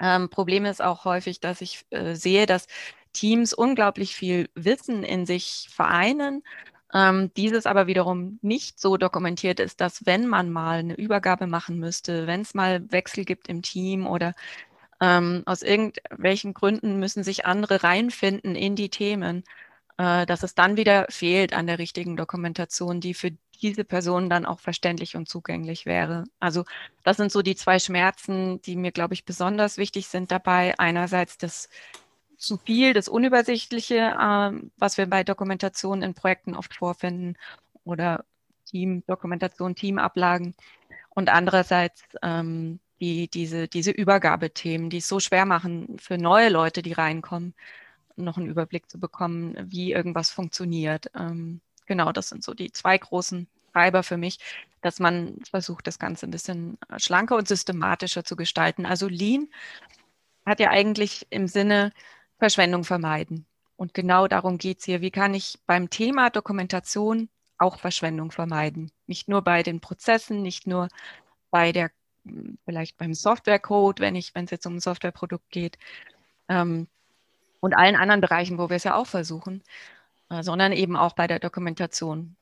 Ähm, 0.00 0.30
Problem 0.30 0.64
ist 0.64 0.82
auch 0.82 1.04
häufig, 1.04 1.40
dass 1.40 1.60
ich 1.60 1.84
äh, 1.90 2.14
sehe, 2.14 2.46
dass 2.46 2.66
Teams 3.12 3.52
unglaublich 3.52 4.14
viel 4.14 4.48
Wissen 4.54 5.02
in 5.02 5.26
sich 5.26 5.68
vereinen 5.70 6.42
ähm, 6.94 7.30
dieses 7.36 7.66
aber 7.66 7.86
wiederum 7.86 8.38
nicht 8.42 8.80
so 8.80 8.96
dokumentiert 8.96 9.60
ist, 9.60 9.80
dass 9.80 10.06
wenn 10.06 10.26
man 10.26 10.50
mal 10.50 10.78
eine 10.78 10.94
Übergabe 10.94 11.46
machen 11.46 11.78
müsste, 11.78 12.26
wenn 12.26 12.40
es 12.40 12.54
mal 12.54 12.90
Wechsel 12.90 13.24
gibt 13.24 13.48
im 13.48 13.62
Team 13.62 14.06
oder 14.06 14.34
ähm, 15.00 15.42
aus 15.46 15.62
irgendwelchen 15.62 16.54
Gründen 16.54 16.98
müssen 16.98 17.22
sich 17.24 17.46
andere 17.46 17.82
reinfinden 17.84 18.54
in 18.54 18.74
die 18.74 18.88
Themen, 18.88 19.44
äh, 19.98 20.26
dass 20.26 20.42
es 20.42 20.54
dann 20.54 20.76
wieder 20.76 21.06
fehlt 21.10 21.52
an 21.52 21.66
der 21.66 21.78
richtigen 21.78 22.16
Dokumentation, 22.16 23.00
die 23.00 23.14
für 23.14 23.32
diese 23.60 23.84
Person 23.84 24.30
dann 24.30 24.46
auch 24.46 24.60
verständlich 24.60 25.16
und 25.16 25.28
zugänglich 25.28 25.84
wäre. 25.86 26.24
Also 26.38 26.64
das 27.02 27.16
sind 27.16 27.32
so 27.32 27.42
die 27.42 27.56
zwei 27.56 27.78
Schmerzen, 27.78 28.62
die 28.62 28.76
mir, 28.76 28.92
glaube 28.92 29.14
ich, 29.14 29.24
besonders 29.24 29.76
wichtig 29.76 30.06
sind 30.06 30.30
dabei. 30.30 30.78
Einerseits 30.78 31.38
das 31.38 31.68
zu 32.36 32.56
viel, 32.56 32.94
das 32.94 33.08
Unübersichtliche, 33.08 34.16
ähm, 34.20 34.70
was 34.78 34.96
wir 34.96 35.06
bei 35.06 35.24
Dokumentation 35.24 36.02
in 36.02 36.14
Projekten 36.14 36.54
oft 36.54 36.74
vorfinden 36.74 37.36
oder 37.84 38.24
Team-Dokumentation, 38.66 39.74
Teamablagen 39.74 40.54
und 41.10 41.28
andererseits 41.30 42.02
ähm, 42.22 42.78
die, 43.00 43.28
diese, 43.28 43.66
diese 43.66 43.90
Übergabethemen, 43.90 44.90
die 44.90 44.98
es 44.98 45.08
so 45.08 45.18
schwer 45.20 45.44
machen 45.46 45.98
für 45.98 46.18
neue 46.18 46.48
Leute, 46.48 46.82
die 46.82 46.92
reinkommen, 46.92 47.54
noch 48.24 48.36
einen 48.36 48.48
Überblick 48.48 48.90
zu 48.90 48.98
bekommen, 48.98 49.56
wie 49.70 49.92
irgendwas 49.92 50.30
funktioniert. 50.30 51.10
Ähm, 51.14 51.60
genau, 51.86 52.12
das 52.12 52.28
sind 52.28 52.44
so 52.44 52.54
die 52.54 52.72
zwei 52.72 52.98
großen 52.98 53.48
Treiber 53.72 54.02
für 54.02 54.16
mich, 54.16 54.38
dass 54.82 55.00
man 55.00 55.36
versucht, 55.50 55.86
das 55.86 55.98
Ganze 55.98 56.26
ein 56.26 56.30
bisschen 56.30 56.78
schlanker 56.96 57.36
und 57.36 57.48
systematischer 57.48 58.24
zu 58.24 58.36
gestalten. 58.36 58.86
Also 58.86 59.08
Lean 59.08 59.48
hat 60.46 60.60
ja 60.60 60.70
eigentlich 60.70 61.26
im 61.30 61.48
Sinne, 61.48 61.92
Verschwendung 62.38 62.84
vermeiden. 62.84 63.46
Und 63.76 63.94
genau 63.94 64.26
darum 64.28 64.58
geht 64.58 64.78
es 64.80 64.84
hier. 64.84 65.00
Wie 65.00 65.10
kann 65.10 65.34
ich 65.34 65.58
beim 65.66 65.90
Thema 65.90 66.30
Dokumentation 66.30 67.28
auch 67.58 67.78
Verschwendung 67.78 68.30
vermeiden? 68.30 68.90
Nicht 69.06 69.28
nur 69.28 69.42
bei 69.42 69.62
den 69.62 69.80
Prozessen, 69.80 70.42
nicht 70.42 70.66
nur 70.66 70.88
bei 71.50 71.72
der, 71.72 71.90
vielleicht 72.64 72.96
beim 72.98 73.14
Softwarecode, 73.14 74.00
wenn 74.00 74.14
wenn 74.14 74.44
es 74.44 74.50
jetzt 74.50 74.66
um 74.66 74.76
ein 74.76 74.80
Softwareprodukt 74.80 75.50
geht, 75.50 75.78
ähm, 76.48 76.88
und 77.60 77.74
allen 77.74 77.96
anderen 77.96 78.20
Bereichen, 78.20 78.58
wo 78.58 78.68
wir 78.68 78.76
es 78.76 78.84
ja 78.84 78.94
auch 78.94 79.06
versuchen, 79.06 79.62
äh, 80.30 80.42
sondern 80.42 80.72
eben 80.72 80.96
auch 80.96 81.14
bei 81.14 81.26
der 81.26 81.38
Dokumentation. 81.38 82.36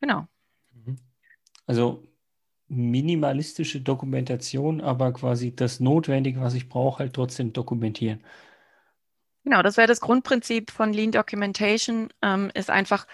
Genau. 0.00 0.26
Mhm. 0.72 0.98
Also 1.66 2.06
minimalistische 2.68 3.80
Dokumentation, 3.80 4.80
aber 4.80 5.12
quasi 5.12 5.54
das 5.54 5.80
Notwendige, 5.80 6.40
was 6.40 6.54
ich 6.54 6.68
brauche, 6.68 7.00
halt 7.00 7.14
trotzdem 7.14 7.52
dokumentieren. 7.52 8.24
Genau, 9.44 9.62
das 9.62 9.76
wäre 9.76 9.88
das 9.88 10.00
Grundprinzip 10.00 10.70
von 10.70 10.92
Lean 10.92 11.12
Documentation, 11.12 12.08
ähm, 12.22 12.50
ist 12.54 12.70
einfach 12.70 13.06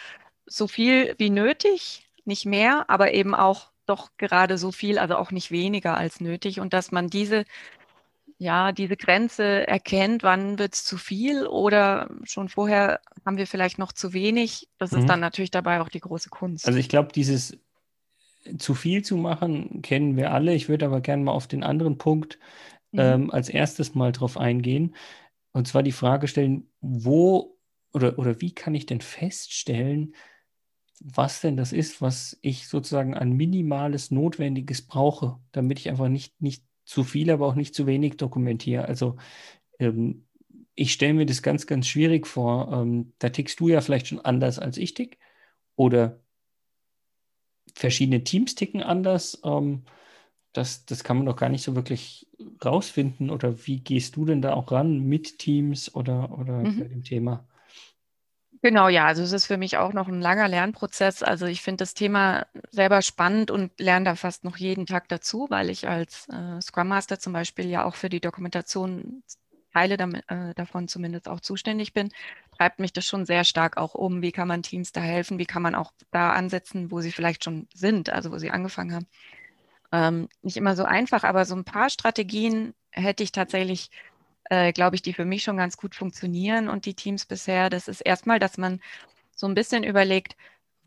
so 0.46 0.69
viel 0.69 1.14
wie 1.19 1.31
nötig, 1.31 2.08
nicht 2.25 2.46
mehr, 2.46 2.88
aber 2.88 3.12
eben 3.14 3.34
auch 3.34 3.70
doch 3.87 4.11
gerade 4.19 4.58
so 4.58 4.70
viel, 4.70 4.99
also 4.99 5.16
auch 5.16 5.31
nicht 5.31 5.50
weniger 5.50 5.97
als 5.97 6.21
nötig 6.21 6.61
und 6.61 6.73
dass 6.73 6.92
man 6.92 7.09
diese 7.09 7.44
ja, 8.38 8.71
diese 8.71 8.97
Grenze 8.97 9.66
erkennt, 9.66 10.23
wann 10.23 10.59
wird 10.59 10.75
es 10.75 10.85
zu 10.85 10.97
viel 10.97 11.47
oder 11.47 12.09
schon 12.23 12.49
vorher 12.49 13.00
haben 13.26 13.37
wir 13.37 13.49
vielleicht 13.49 13.78
noch 13.78 13.92
zu 13.92 14.12
wenig. 14.12 14.68
Das 14.78 14.92
mhm. 14.92 15.00
ist 15.00 15.09
dann 15.09 15.21
natürlich 15.21 15.50
dabei 15.50 15.80
auch 15.80 15.88
die 15.88 16.00
große 16.00 16.30
Kunst. 16.30 16.66
Also 16.66 16.78
ich 16.78 16.88
glaube, 16.88 17.12
dieses 17.12 17.59
zu 18.59 18.75
viel 18.75 19.04
zu 19.04 19.16
machen, 19.16 19.83
kennen 19.83 20.16
wir 20.16 20.33
alle. 20.33 20.54
Ich 20.54 20.68
würde 20.68 20.87
aber 20.87 21.00
gerne 21.00 21.25
mal 21.25 21.33
auf 21.33 21.49
den 21.49 21.64
anderen 21.64 21.99
Punkt 21.99 22.38
mhm. 22.92 23.00
ähm, 23.00 23.30
als 23.33 23.49
erstes 23.49 23.97
mal 23.97 24.12
drauf 24.12 24.38
eingehen. 24.38 24.95
Und 25.52 25.66
zwar 25.66 25.83
die 25.83 25.92
Frage 25.92 26.28
stellen, 26.28 26.71
wo 26.80 27.59
oder, 27.92 28.18
oder 28.18 28.40
wie 28.40 28.54
kann 28.54 28.75
ich 28.75 28.87
denn 28.87 29.00
feststellen, 29.00 30.14
was 31.00 31.40
denn 31.40 31.57
das 31.57 31.73
ist, 31.73 32.00
was 32.00 32.38
ich 32.42 32.68
sozusagen 32.68 33.14
an 33.14 33.33
minimales 33.33 34.11
Notwendiges 34.11 34.83
brauche, 34.83 35.38
damit 35.52 35.78
ich 35.78 35.88
einfach 35.88 36.09
nicht, 36.09 36.40
nicht 36.40 36.64
zu 36.88 37.04
viel, 37.04 37.30
aber 37.30 37.47
auch 37.47 37.54
nicht 37.54 37.75
zu 37.75 37.87
wenig 37.87 38.16
dokumentiere. 38.16 38.87
Also 38.87 39.16
ähm, 39.78 40.26
ich 40.75 40.92
stelle 40.92 41.12
mir 41.12 41.26
das 41.26 41.42
ganz, 41.42 41.66
ganz 41.66 41.87
schwierig 41.87 42.26
vor. 42.26 42.73
Ähm, 42.73 43.12
da 43.18 43.28
tickst 43.28 43.61
du 43.61 43.68
ja 43.68 43.83
vielleicht 43.83 44.09
schon 44.09 44.21
anders 44.21 44.59
als 44.59 44.78
ich 44.78 44.95
tick 44.95 45.18
oder 45.76 46.21
verschiedene 47.75 48.25
Teams 48.25 48.54
ticken 48.54 48.83
anders. 48.83 49.40
Ähm, 49.45 49.85
das, 50.54 50.87
das 50.87 51.04
kann 51.04 51.18
man 51.18 51.26
doch 51.26 51.37
gar 51.37 51.50
nicht 51.50 51.62
so 51.62 51.76
wirklich 51.76 52.26
rausfinden. 52.64 53.28
Oder 53.28 53.66
wie 53.66 53.80
gehst 53.80 54.16
du 54.16 54.25
denn 54.25 54.40
da 54.40 54.54
auch 54.54 54.73
ran 54.73 55.00
mit 55.00 55.38
Teams 55.38 55.95
oder, 55.95 56.38
oder 56.38 56.61
mhm. 56.61 56.88
dem 56.88 57.02
Thema? 57.04 57.47
Genau, 58.62 58.88
ja, 58.88 59.06
also 59.06 59.22
es 59.22 59.32
ist 59.32 59.46
für 59.46 59.56
mich 59.56 59.76
auch 59.76 59.92
noch 59.92 60.08
ein 60.08 60.20
langer 60.20 60.48
Lernprozess. 60.48 61.22
Also 61.22 61.46
ich 61.46 61.62
finde 61.62 61.82
das 61.82 61.94
Thema 61.94 62.46
selber 62.70 63.02
spannend 63.02 63.50
und 63.52 63.70
lerne 63.78 64.04
da 64.06 64.14
fast 64.16 64.42
noch 64.44 64.56
jeden 64.56 64.84
Tag 64.86 65.08
dazu, 65.08 65.46
weil 65.48 65.70
ich 65.70 65.88
als 65.88 66.28
äh, 66.28 66.60
Scrum 66.60 66.88
Master 66.88 67.20
zum 67.20 67.32
Beispiel 67.32 67.66
ja 67.68 67.84
auch 67.84 67.94
für 67.94 68.08
die 68.08 68.20
Dokumentation 68.20 69.22
Teile 69.72 69.96
damit, 69.96 70.24
äh, 70.28 70.54
davon 70.54 70.88
zumindest 70.88 71.28
auch 71.28 71.40
zuständig 71.40 71.92
bin, 71.92 72.08
treibt 72.56 72.80
mich 72.80 72.92
das 72.92 73.06
schon 73.06 73.26
sehr 73.26 73.44
stark 73.44 73.76
auch 73.76 73.94
um. 73.94 74.22
Wie 74.22 74.32
kann 74.32 74.48
man 74.48 74.62
Teams 74.62 74.90
da 74.92 75.00
helfen? 75.02 75.38
Wie 75.38 75.46
kann 75.46 75.62
man 75.62 75.74
auch 75.76 75.92
da 76.10 76.32
ansetzen, 76.32 76.90
wo 76.90 77.00
sie 77.00 77.12
vielleicht 77.12 77.44
schon 77.44 77.68
sind, 77.74 78.10
also 78.10 78.32
wo 78.32 78.38
sie 78.38 78.50
angefangen 78.50 78.94
haben? 78.94 79.06
Ähm, 79.92 80.28
nicht 80.42 80.56
immer 80.56 80.76
so 80.76 80.84
einfach, 80.84 81.24
aber 81.24 81.44
so 81.44 81.54
ein 81.54 81.64
paar 81.64 81.90
Strategien 81.90 82.74
hätte 82.90 83.22
ich 83.22 83.32
tatsächlich, 83.32 83.90
äh, 84.50 84.73
glaube 84.73 84.97
ich, 84.97 85.02
die 85.02 85.12
für 85.12 85.25
mich 85.25 85.43
schon 85.43 85.57
ganz 85.57 85.76
gut 85.76 85.95
funktionieren 85.95 86.69
und 86.69 86.87
die 86.87 86.95
Teams 86.95 87.26
bisher. 87.26 87.71
Das 87.71 87.88
ist 87.88 88.00
erstmal, 88.00 88.38
dass 88.38 88.59
man 88.59 88.81
so 89.35 89.47
ein 89.47 89.55
bisschen 89.55 89.85
überlegt, 89.85 90.37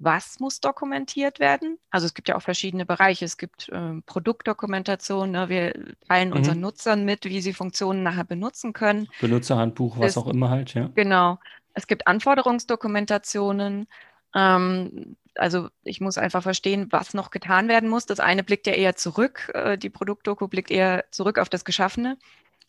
was 0.03 0.39
muss 0.39 0.59
dokumentiert 0.59 1.39
werden? 1.39 1.77
Also 1.91 2.07
es 2.07 2.15
gibt 2.15 2.27
ja 2.27 2.35
auch 2.35 2.41
verschiedene 2.41 2.87
Bereiche. 2.87 3.23
Es 3.23 3.37
gibt 3.37 3.69
äh, 3.69 4.01
Produktdokumentation. 4.07 5.29
Ne? 5.29 5.47
Wir 5.47 5.73
teilen 6.07 6.29
mhm. 6.29 6.37
unseren 6.37 6.59
Nutzern 6.59 7.05
mit, 7.05 7.25
wie 7.25 7.39
sie 7.39 7.53
Funktionen 7.53 8.01
nachher 8.01 8.23
benutzen 8.23 8.73
können. 8.73 9.07
Benutzerhandbuch, 9.21 9.99
was 9.99 10.11
es, 10.11 10.17
auch 10.17 10.27
immer 10.27 10.49
halt, 10.49 10.73
ja. 10.73 10.89
Genau. 10.95 11.37
Es 11.75 11.85
gibt 11.85 12.07
Anforderungsdokumentationen. 12.07 13.87
Ähm, 14.33 15.15
also 15.35 15.69
ich 15.83 16.01
muss 16.01 16.17
einfach 16.17 16.41
verstehen, 16.41 16.87
was 16.89 17.13
noch 17.13 17.29
getan 17.29 17.67
werden 17.67 17.87
muss. 17.87 18.07
Das 18.07 18.19
eine 18.19 18.43
blickt 18.43 18.65
ja 18.65 18.73
eher 18.73 18.95
zurück. 18.95 19.51
Äh, 19.53 19.77
die 19.77 19.91
Produktdoku 19.91 20.47
blickt 20.47 20.71
eher 20.71 21.05
zurück 21.11 21.37
auf 21.37 21.47
das 21.47 21.63
Geschaffene. 21.63 22.17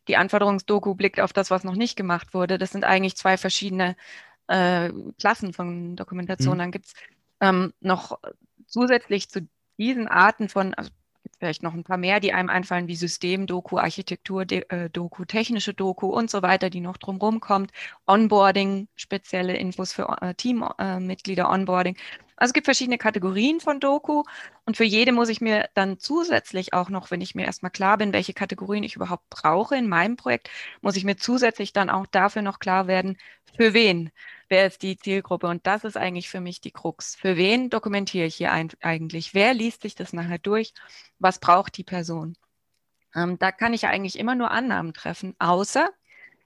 Die 0.09 0.17
Anforderungsdoku 0.17 0.95
blickt 0.95 1.21
auf 1.21 1.33
das, 1.33 1.51
was 1.51 1.65
noch 1.65 1.77
nicht 1.77 1.97
gemacht 1.97 2.35
wurde. 2.35 2.59
Das 2.59 2.71
sind 2.71 2.85
eigentlich 2.85 3.17
zwei 3.17 3.37
verschiedene 3.37 3.97
äh, 4.49 4.91
Klassen 5.19 5.53
von 5.53 5.97
Dokumentation. 5.97 6.55
Mhm. 6.55 6.59
Dann 6.59 6.73
gibt 6.73 6.87
es 6.87 6.93
ähm, 7.41 7.73
noch 7.81 8.19
zusätzlich 8.67 9.29
zu 9.29 9.47
diesen 9.79 10.09
Arten 10.09 10.49
von, 10.49 10.75
also 10.75 10.91
vielleicht 11.39 11.63
noch 11.63 11.75
ein 11.75 11.85
paar 11.85 11.97
mehr, 11.97 12.21
die 12.21 12.33
einem 12.33 12.51
einfallen, 12.51 12.87
wie 12.87 12.95
System-Doku, 12.95 13.79
Architektur-Doku, 13.79 15.25
technische 15.25 15.75
Doku 15.75 16.07
und 16.07 16.31
so 16.31 16.43
weiter, 16.43 16.71
die 16.71 16.81
noch 16.81 16.97
drumherum 16.97 17.41
kommt. 17.41 17.73
Onboarding, 18.07 18.89
spezielle 18.95 19.57
Infos 19.57 19.93
für 19.93 20.17
äh, 20.21 20.35
Teammitglieder, 20.35 21.51
Onboarding. 21.51 21.97
Also 22.37 22.51
es 22.51 22.55
gibt 22.55 22.67
verschiedene 22.67 22.99
Kategorien 22.99 23.61
von 23.61 23.81
Doku 23.81 24.25
und 24.65 24.77
für 24.77 24.85
jede 24.85 25.13
muss 25.13 25.29
ich 25.29 25.41
mir 25.41 25.69
dann 25.75 25.99
zusätzlich 25.99 26.73
auch 26.75 26.89
noch, 26.89 27.11
wenn 27.11 27.21
ich 27.21 27.35
mir 27.35 27.45
erstmal 27.47 27.71
klar 27.71 27.99
bin, 27.99 28.13
welche 28.13 28.35
Kategorien 28.35 28.85
ich 28.85 28.97
überhaupt 28.97 29.29
brauche 29.31 29.77
in 29.77 29.89
meinem 29.89 30.17
Projekt, 30.17 30.51
muss 30.81 30.97
ich 30.97 31.05
mir 31.05 31.17
zusätzlich 31.17 31.73
dann 31.73 31.91
auch 31.91 32.07
dafür 32.07 32.43
noch 32.43 32.59
klar 32.59 32.87
werden, 32.87 33.19
für 33.57 33.75
wen 33.75 34.11
wer 34.49 34.67
ist 34.67 34.83
die 34.83 34.99
Zielgruppe? 34.99 35.49
Und 35.49 35.67
das 35.67 35.83
ist 35.85 35.97
eigentlich 35.97 36.29
für 36.29 36.41
mich 36.41 36.61
die 36.61 36.73
Krux. 36.73 37.17
Für 37.17 37.37
wen 37.37 37.71
dokumentiere 37.71 38.27
ich 38.27 38.37
hier 38.37 38.53
eigentlich? 38.53 39.35
Wer 39.35 39.55
liest 39.55 39.83
sich 39.83 39.95
das 39.95 40.13
nachher 40.13 40.39
durch? 40.39 40.75
Was 41.19 41.39
braucht 41.41 41.77
die 41.79 41.85
Person? 41.85 42.37
Ähm, 43.15 43.39
da 43.39 43.53
kann 43.53 43.75
ich 43.75 43.87
eigentlich 43.87 44.19
immer 44.19 44.35
nur 44.35 44.51
Annahmen 44.51 44.95
treffen, 44.95 45.35
außer 45.39 45.89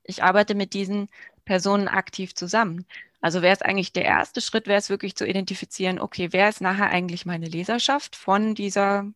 ich 0.04 0.22
arbeite 0.22 0.54
mit 0.54 0.72
diesen 0.72 1.08
Personen 1.44 1.88
aktiv 1.88 2.34
zusammen. 2.34 2.86
Also 3.20 3.42
wäre 3.42 3.54
es 3.54 3.62
eigentlich 3.62 3.92
der 3.92 4.04
erste 4.04 4.40
Schritt, 4.40 4.66
wäre 4.66 4.78
es 4.78 4.90
wirklich 4.90 5.16
zu 5.16 5.26
identifizieren, 5.26 5.98
okay, 5.98 6.28
wer 6.32 6.48
ist 6.48 6.60
nachher 6.60 6.90
eigentlich 6.90 7.26
meine 7.26 7.46
Leserschaft 7.46 8.14
von 8.16 8.54
dieser 8.54 9.10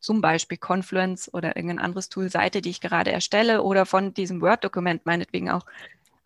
zum 0.00 0.20
Beispiel 0.20 0.58
Confluence 0.58 1.32
oder 1.32 1.56
irgendein 1.56 1.78
anderes 1.80 2.08
Tool 2.08 2.30
Seite, 2.30 2.60
die 2.60 2.70
ich 2.70 2.80
gerade 2.80 3.12
erstelle 3.12 3.62
oder 3.62 3.86
von 3.86 4.14
diesem 4.14 4.40
Word-Dokument 4.40 5.06
meinetwegen 5.06 5.50
auch, 5.50 5.66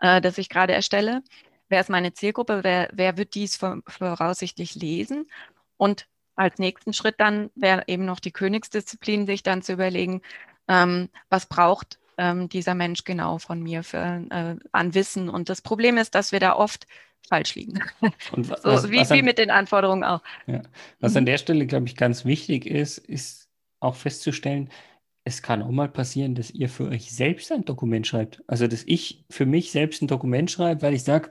äh, 0.00 0.20
das 0.20 0.38
ich 0.38 0.48
gerade 0.48 0.72
erstelle? 0.72 1.22
Wer 1.68 1.80
ist 1.80 1.90
meine 1.90 2.12
Zielgruppe, 2.12 2.60
wer, 2.64 2.90
wer 2.92 3.16
wird 3.16 3.34
dies 3.34 3.56
voraussichtlich 3.56 4.74
lesen? 4.74 5.30
Und 5.76 6.08
als 6.34 6.58
nächsten 6.58 6.92
Schritt 6.92 7.20
dann 7.20 7.50
wäre 7.54 7.84
eben 7.86 8.04
noch 8.04 8.20
die 8.20 8.32
Königsdisziplin, 8.32 9.26
sich 9.26 9.42
dann 9.42 9.62
zu 9.62 9.74
überlegen, 9.74 10.22
ähm, 10.68 11.10
was 11.28 11.46
braucht 11.46 11.99
ähm, 12.20 12.50
dieser 12.50 12.74
Mensch 12.74 13.04
genau 13.04 13.38
von 13.38 13.62
mir 13.62 13.82
für, 13.82 14.26
äh, 14.30 14.56
an 14.72 14.94
Wissen. 14.94 15.30
Und 15.30 15.48
das 15.48 15.62
Problem 15.62 15.96
ist, 15.96 16.14
dass 16.14 16.32
wir 16.32 16.38
da 16.38 16.54
oft 16.54 16.86
falsch 17.26 17.54
liegen. 17.54 17.80
Und 18.32 18.50
was, 18.50 18.82
so, 18.82 18.90
wie, 18.90 18.98
was 18.98 19.10
an, 19.10 19.18
wie 19.18 19.22
mit 19.22 19.38
den 19.38 19.50
Anforderungen 19.50 20.04
auch. 20.04 20.20
Ja. 20.46 20.62
Was 21.00 21.16
an 21.16 21.24
mhm. 21.24 21.26
der 21.26 21.38
Stelle, 21.38 21.66
glaube 21.66 21.86
ich, 21.86 21.96
ganz 21.96 22.26
wichtig 22.26 22.66
ist, 22.66 22.98
ist 22.98 23.48
auch 23.80 23.94
festzustellen, 23.96 24.68
es 25.24 25.42
kann 25.42 25.62
auch 25.62 25.70
mal 25.70 25.88
passieren, 25.88 26.34
dass 26.34 26.50
ihr 26.50 26.68
für 26.68 26.88
euch 26.88 27.10
selbst 27.12 27.52
ein 27.52 27.64
Dokument 27.64 28.06
schreibt. 28.06 28.42
Also, 28.46 28.66
dass 28.66 28.84
ich 28.86 29.24
für 29.30 29.46
mich 29.46 29.70
selbst 29.70 30.02
ein 30.02 30.08
Dokument 30.08 30.50
schreibe, 30.50 30.82
weil 30.82 30.94
ich 30.94 31.04
sage, 31.04 31.30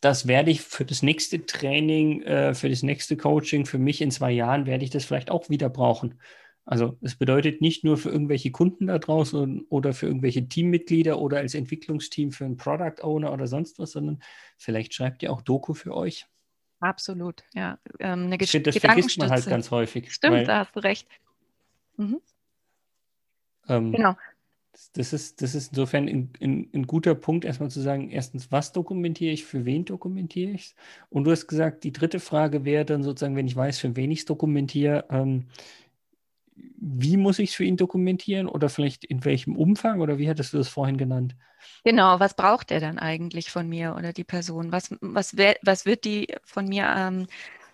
das 0.00 0.26
werde 0.26 0.50
ich 0.50 0.60
für 0.60 0.84
das 0.84 1.02
nächste 1.02 1.46
Training, 1.46 2.22
äh, 2.22 2.54
für 2.54 2.68
das 2.68 2.82
nächste 2.82 3.16
Coaching, 3.16 3.66
für 3.66 3.78
mich 3.78 4.00
in 4.00 4.10
zwei 4.10 4.32
Jahren 4.32 4.66
werde 4.66 4.84
ich 4.84 4.90
das 4.90 5.04
vielleicht 5.04 5.30
auch 5.30 5.48
wieder 5.48 5.68
brauchen. 5.70 6.20
Also 6.70 6.98
es 7.00 7.16
bedeutet 7.16 7.62
nicht 7.62 7.82
nur 7.82 7.96
für 7.96 8.10
irgendwelche 8.10 8.50
Kunden 8.50 8.88
da 8.88 8.98
draußen 8.98 9.62
oder 9.70 9.94
für 9.94 10.06
irgendwelche 10.06 10.46
Teammitglieder 10.46 11.18
oder 11.18 11.38
als 11.38 11.54
Entwicklungsteam 11.54 12.30
für 12.30 12.44
einen 12.44 12.58
Product 12.58 13.02
Owner 13.02 13.32
oder 13.32 13.46
sonst 13.46 13.78
was, 13.78 13.92
sondern 13.92 14.20
vielleicht 14.58 14.92
schreibt 14.92 15.22
ihr 15.22 15.32
auch 15.32 15.40
Doku 15.40 15.72
für 15.72 15.96
euch. 15.96 16.26
Absolut, 16.80 17.42
ja. 17.54 17.78
Ähm, 18.00 18.26
eine 18.26 18.36
ich 18.38 18.50
finde, 18.50 18.70
das 18.70 18.78
vergisst 18.82 19.18
man 19.18 19.30
halt 19.30 19.46
ganz 19.46 19.70
häufig. 19.70 20.12
Stimmt, 20.12 20.46
da 20.46 20.58
hast 20.58 20.76
du 20.76 20.80
recht. 20.80 21.08
Mhm. 21.96 22.20
Ähm, 23.66 23.92
genau 23.92 24.14
das 24.94 25.12
ist, 25.12 25.42
das 25.42 25.54
ist 25.54 25.70
insofern 25.70 26.08
ein, 26.08 26.30
ein, 26.40 26.68
ein, 26.72 26.86
guter 26.86 27.14
Punkt, 27.14 27.44
erstmal 27.44 27.70
zu 27.70 27.80
sagen, 27.80 28.10
erstens, 28.10 28.52
was 28.52 28.72
dokumentiere 28.72 29.32
ich, 29.32 29.44
für 29.44 29.64
wen 29.64 29.84
dokumentiere 29.84 30.52
ich 30.52 30.66
es? 30.66 30.74
Und 31.10 31.24
du 31.24 31.30
hast 31.30 31.48
gesagt, 31.48 31.82
die 31.82 31.92
dritte 31.92 32.20
Frage 32.20 32.64
wäre 32.64 32.84
dann 32.84 33.02
sozusagen, 33.02 33.34
wenn 33.34 33.48
ich 33.48 33.56
weiß, 33.56 33.78
für 33.78 33.96
wen 33.96 34.10
ich 34.10 34.20
es 34.20 34.24
dokumentiere, 34.26 35.06
ähm, 35.10 35.46
wie 36.80 37.16
muss 37.16 37.38
ich 37.38 37.50
es 37.50 37.56
für 37.56 37.64
ihn 37.64 37.76
dokumentieren 37.76 38.46
oder 38.46 38.68
vielleicht 38.68 39.04
in 39.04 39.24
welchem 39.24 39.56
Umfang 39.56 40.00
oder 40.00 40.18
wie 40.18 40.28
hattest 40.28 40.52
du 40.52 40.58
das 40.58 40.68
vorhin 40.68 40.96
genannt? 40.96 41.36
Genau, 41.84 42.20
was 42.20 42.34
braucht 42.34 42.70
er 42.70 42.80
dann 42.80 42.98
eigentlich 42.98 43.50
von 43.50 43.68
mir 43.68 43.94
oder 43.96 44.12
die 44.12 44.24
Person? 44.24 44.70
Was, 44.70 44.94
was, 45.00 45.36
was 45.36 45.86
wird 45.86 46.04
die 46.04 46.28
von 46.44 46.68
mir 46.68 46.84
ähm, 46.96 47.26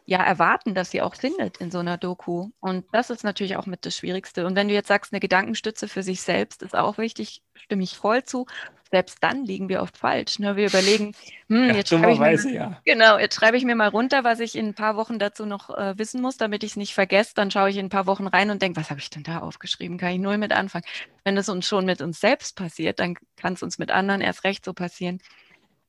ja 0.06 0.22
erwarten, 0.22 0.74
dass 0.74 0.90
sie 0.90 1.02
auch 1.02 1.14
findet 1.14 1.58
in 1.58 1.70
so 1.70 1.78
einer 1.78 1.96
Doku. 1.96 2.50
Und 2.60 2.86
das 2.92 3.10
ist 3.10 3.24
natürlich 3.24 3.56
auch 3.56 3.66
mit 3.66 3.86
das 3.86 3.96
Schwierigste. 3.96 4.46
Und 4.46 4.56
wenn 4.56 4.68
du 4.68 4.74
jetzt 4.74 4.88
sagst, 4.88 5.12
eine 5.12 5.20
Gedankenstütze 5.20 5.88
für 5.88 6.02
sich 6.02 6.22
selbst 6.22 6.62
ist 6.62 6.76
auch 6.76 6.98
wichtig, 6.98 7.42
stimme 7.54 7.82
ich 7.82 7.96
voll 7.96 8.22
zu. 8.24 8.46
Selbst 8.94 9.18
dann 9.24 9.44
liegen 9.44 9.68
wir 9.68 9.82
oft 9.82 9.96
falsch. 9.96 10.38
Ne? 10.38 10.54
Wir 10.54 10.68
überlegen, 10.68 11.16
hm, 11.48 11.68
ja, 11.68 11.74
jetzt, 11.74 11.88
schreibe 11.88 12.12
ich 12.12 12.44
mir, 12.44 12.52
ja. 12.52 12.80
genau, 12.84 13.18
jetzt 13.18 13.34
schreibe 13.34 13.56
ich 13.56 13.64
mir 13.64 13.74
mal 13.74 13.88
runter, 13.88 14.22
was 14.22 14.38
ich 14.38 14.54
in 14.54 14.68
ein 14.68 14.74
paar 14.74 14.94
Wochen 14.94 15.18
dazu 15.18 15.46
noch 15.46 15.68
äh, 15.70 15.98
wissen 15.98 16.22
muss, 16.22 16.36
damit 16.36 16.62
ich 16.62 16.70
es 16.70 16.76
nicht 16.76 16.94
vergesse. 16.94 17.32
Dann 17.34 17.50
schaue 17.50 17.70
ich 17.70 17.76
in 17.76 17.86
ein 17.86 17.88
paar 17.88 18.06
Wochen 18.06 18.28
rein 18.28 18.50
und 18.50 18.62
denke, 18.62 18.78
was 18.78 18.90
habe 18.90 19.00
ich 19.00 19.10
denn 19.10 19.24
da 19.24 19.38
aufgeschrieben? 19.40 19.98
Kann 19.98 20.12
ich 20.12 20.20
null 20.20 20.38
mit 20.38 20.52
anfangen. 20.52 20.84
Wenn 21.24 21.36
es 21.36 21.48
uns 21.48 21.66
schon 21.66 21.86
mit 21.86 22.02
uns 22.02 22.20
selbst 22.20 22.54
passiert, 22.54 23.00
dann 23.00 23.16
kann 23.34 23.54
es 23.54 23.64
uns 23.64 23.78
mit 23.78 23.90
anderen 23.90 24.20
erst 24.20 24.44
recht 24.44 24.64
so 24.64 24.72
passieren. 24.74 25.18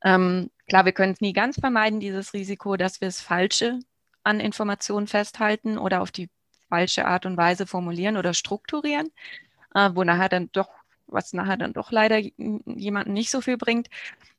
Ähm, 0.04 0.50
klar, 0.68 0.86
wir 0.86 0.92
können 0.92 1.14
es 1.14 1.22
nie 1.22 1.34
ganz 1.34 1.60
vermeiden, 1.60 2.00
dieses 2.00 2.34
Risiko, 2.34 2.76
dass 2.76 3.02
wir 3.02 3.08
das 3.08 3.22
Falsche 3.22 3.82
an 4.24 4.40
Informationen 4.40 5.06
festhalten 5.06 5.78
oder 5.78 6.02
auf 6.02 6.10
die 6.10 6.32
falsche 6.70 7.06
Art 7.06 7.28
und 7.28 7.38
Weise 7.38 7.68
formulieren 7.68 8.18
oder 8.18 8.34
strukturieren, 8.34 9.12
äh, 9.76 9.92
wo 9.94 10.04
nachher 10.04 10.30
dann 10.30 10.50
doch, 10.54 10.70
was 11.08 11.34
nachher 11.34 11.58
dann 11.58 11.74
doch 11.74 11.92
leider 11.92 12.18
jemanden 12.18 13.14
nicht 13.14 13.30
so 13.30 13.42
viel 13.42 13.58
bringt. 13.58 13.88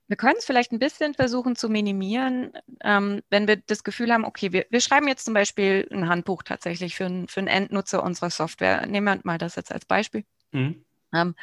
Wir 0.09 0.17
können 0.17 0.37
es 0.39 0.45
vielleicht 0.45 0.73
ein 0.73 0.79
bisschen 0.79 1.15
versuchen 1.15 1.57
zu 1.57 1.69
minimieren, 1.69 2.53
ähm, 2.85 3.23
wenn 3.29 3.49
wir 3.49 3.57
das 3.57 3.83
Gefühl 3.83 4.13
haben, 4.13 4.25
okay, 4.25 4.53
wir, 4.53 4.67
wir 4.71 4.81
schreiben 4.81 5.09
jetzt 5.09 5.25
zum 5.25 5.35
Beispiel 5.35 5.89
ein 5.91 6.09
Handbuch 6.09 6.45
tatsächlich 6.45 6.95
für, 6.95 7.07
ein, 7.07 7.27
für 7.27 7.41
einen 7.41 7.49
Endnutzer 7.49 8.03
unserer 8.03 8.31
Software. 8.31 8.87
Nehmen 8.87 9.07
wir 9.07 9.21
mal 9.25 9.39
das 9.39 9.57
jetzt 9.57 9.73
als 9.73 9.85
Beispiel. 9.85 10.25
Mhm. 10.53 10.85
Ähm, 11.13 11.35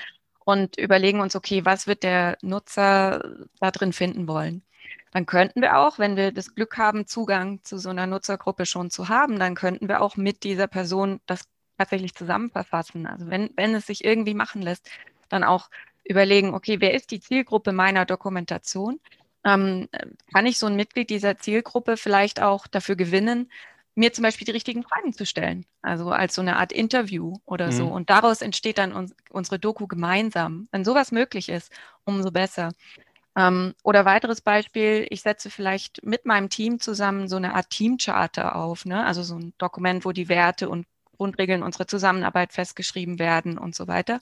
und 0.45 0.77
überlegen 0.77 1.19
uns, 1.19 1.35
okay, 1.35 1.65
was 1.65 1.87
wird 1.87 2.03
der 2.03 2.37
Nutzer 2.41 3.35
da 3.59 3.71
drin 3.71 3.93
finden 3.93 4.27
wollen? 4.27 4.63
dann 5.13 5.27
könnten 5.27 5.61
wir 5.61 5.77
auch, 5.77 5.99
wenn 5.99 6.17
wir 6.17 6.31
das 6.31 6.55
Glück 6.55 6.77
haben, 6.77 7.05
Zugang 7.05 7.63
zu 7.63 7.77
so 7.77 7.89
einer 7.89 8.07
Nutzergruppe 8.07 8.65
schon 8.65 8.89
zu 8.89 9.09
haben, 9.09 9.37
dann 9.37 9.53
könnten 9.53 9.87
wir 9.87 10.01
auch 10.01 10.17
mit 10.17 10.43
dieser 10.43 10.67
Person 10.67 11.21
das 11.27 11.43
tatsächlich 11.77 12.15
zusammenverfassen. 12.15 13.05
Also 13.05 13.29
wenn, 13.29 13.51
wenn 13.55 13.75
es 13.75 13.85
sich 13.85 14.03
irgendwie 14.03 14.33
machen 14.33 14.63
lässt, 14.63 14.89
dann 15.29 15.43
auch 15.43 15.69
überlegen, 16.03 16.53
okay, 16.53 16.79
wer 16.79 16.93
ist 16.93 17.11
die 17.11 17.19
Zielgruppe 17.19 17.71
meiner 17.71 18.05
Dokumentation? 18.05 18.99
Ähm, 19.45 19.89
kann 20.33 20.45
ich 20.45 20.57
so 20.57 20.67
ein 20.67 20.75
Mitglied 20.75 21.09
dieser 21.09 21.37
Zielgruppe 21.37 21.97
vielleicht 21.97 22.41
auch 22.41 22.67
dafür 22.67 22.95
gewinnen, 22.95 23.51
mir 23.95 24.11
zum 24.11 24.23
Beispiel 24.23 24.45
die 24.45 24.51
richtigen 24.51 24.83
Fragen 24.83 25.13
zu 25.13 25.25
stellen? 25.25 25.65
Also 25.81 26.09
als 26.09 26.35
so 26.35 26.41
eine 26.41 26.57
Art 26.57 26.71
Interview 26.71 27.35
oder 27.45 27.67
mhm. 27.67 27.71
so. 27.71 27.87
Und 27.87 28.09
daraus 28.09 28.41
entsteht 28.41 28.77
dann 28.77 28.93
uns, 28.93 29.15
unsere 29.29 29.59
Doku 29.59 29.87
gemeinsam. 29.87 30.67
Wenn 30.71 30.85
sowas 30.85 31.11
möglich 31.11 31.49
ist, 31.49 31.71
umso 32.05 32.31
besser. 32.31 32.71
Ähm, 33.35 33.73
oder 33.83 34.05
weiteres 34.05 34.41
Beispiel, 34.41 35.07
ich 35.09 35.21
setze 35.21 35.49
vielleicht 35.49 36.03
mit 36.05 36.25
meinem 36.25 36.49
Team 36.49 36.79
zusammen 36.79 37.27
so 37.27 37.35
eine 37.35 37.55
Art 37.55 37.69
Teamcharter 37.69 38.55
auf, 38.55 38.85
ne? 38.85 39.05
also 39.05 39.23
so 39.23 39.35
ein 39.35 39.53
Dokument, 39.57 40.05
wo 40.05 40.11
die 40.11 40.29
Werte 40.29 40.69
und 40.69 40.85
Grundregeln 41.17 41.63
unserer 41.63 41.87
Zusammenarbeit 41.87 42.53
festgeschrieben 42.53 43.19
werden 43.19 43.57
und 43.57 43.75
so 43.75 43.87
weiter. 43.87 44.19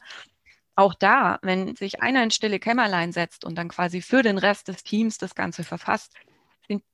Auch 0.76 0.94
da, 0.94 1.40
wenn 1.42 1.76
sich 1.76 2.02
einer 2.02 2.24
in 2.24 2.32
stille 2.32 2.60
Kämmerlein 2.60 3.12
setzt 3.12 3.46
und 3.46 3.56
dann 3.58 3.70
quasi 3.70 4.02
für 4.02 4.24
den 4.24 4.38
Rest 4.38 4.68
des 4.68 4.84
Teams 4.84 5.18
das 5.18 5.36
Ganze 5.36 5.64
verfasst, 5.64 6.14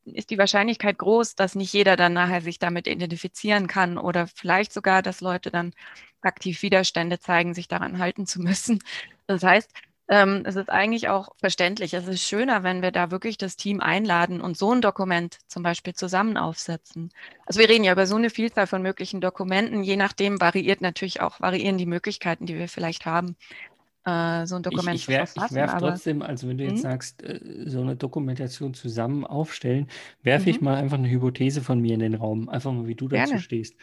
ist 0.06 0.32
die 0.32 0.38
Wahrscheinlichkeit 0.40 0.98
groß, 0.98 1.36
dass 1.36 1.54
nicht 1.56 1.74
jeder 1.74 1.96
dann 1.96 2.14
nachher 2.14 2.42
sich 2.42 2.58
damit 2.60 2.88
identifizieren 2.88 3.68
kann 3.68 3.98
oder 3.98 4.28
vielleicht 4.28 4.74
sogar, 4.74 5.02
dass 5.04 5.22
Leute 5.22 5.52
dann 5.52 5.74
aktiv 6.22 6.62
Widerstände 6.64 7.20
zeigen, 7.20 7.54
sich 7.54 7.68
daran 7.68 8.00
halten 8.00 8.26
zu 8.26 8.42
müssen. 8.42 8.80
Das 9.28 9.44
heißt, 9.44 9.72
ähm, 10.10 10.44
es 10.46 10.56
ist 10.56 10.70
eigentlich 10.70 11.10
auch 11.10 11.30
verständlich. 11.38 11.94
Es 11.94 12.08
ist 12.08 12.22
schöner, 12.22 12.64
wenn 12.64 12.82
wir 12.82 12.92
da 12.92 13.12
wirklich 13.12 13.38
das 13.38 13.58
Team 13.58 13.82
einladen 13.82 14.40
und 14.40 14.58
so 14.58 14.72
ein 14.74 14.82
Dokument 14.82 15.38
zum 15.48 15.64
Beispiel 15.64 15.94
zusammen 15.94 16.38
aufsetzen. 16.38 17.12
Also 17.46 17.60
wir 17.60 17.68
reden 17.68 17.84
ja 17.84 17.92
über 17.92 18.08
so 18.08 18.16
eine 18.16 18.30
Vielzahl 18.30 18.68
von 18.68 18.82
möglichen 18.82 19.20
Dokumenten. 19.22 19.84
Je 19.84 19.98
nachdem 19.98 20.40
variiert 20.40 20.82
natürlich 20.82 21.22
auch, 21.22 21.42
variieren 21.42 21.78
die 21.78 21.86
Möglichkeiten, 21.86 22.46
die 22.46 22.58
wir 22.58 22.70
vielleicht 22.70 23.06
haben. 23.06 23.36
äh, 24.06 24.46
so 24.48 24.56
ein 24.56 24.64
Dokument 24.64 24.96
ich, 24.96 25.04
ich 25.04 25.08
werf, 25.10 25.30
zu 25.34 25.40
verfassen. 25.42 25.56
Ich 25.56 25.62
werfe 25.62 25.78
trotzdem, 25.80 26.22
also 26.22 26.48
wenn 26.48 26.58
du 26.58 26.64
jetzt 26.64 26.78
mhm. 26.78 26.90
sagst, 26.90 27.24
äh, 27.24 27.40
so 27.66 27.82
eine 27.82 27.96
Dokumentation 27.98 28.74
zusammen 28.74 29.26
aufstellen, 29.26 29.88
werfe 30.24 30.50
ich 30.50 30.62
mhm. 30.62 30.66
mal 30.66 30.76
einfach 30.76 30.98
eine 30.98 31.10
Hypothese 31.10 31.62
von 31.62 31.82
mir 31.82 31.94
in 31.94 32.00
den 32.00 32.16
Raum, 32.16 32.48
einfach 32.50 32.72
mal, 32.72 32.88
wie 32.88 32.96
du 32.96 33.10
dazu 33.10 33.32
Gerne. 33.32 33.42
stehst. 33.42 33.76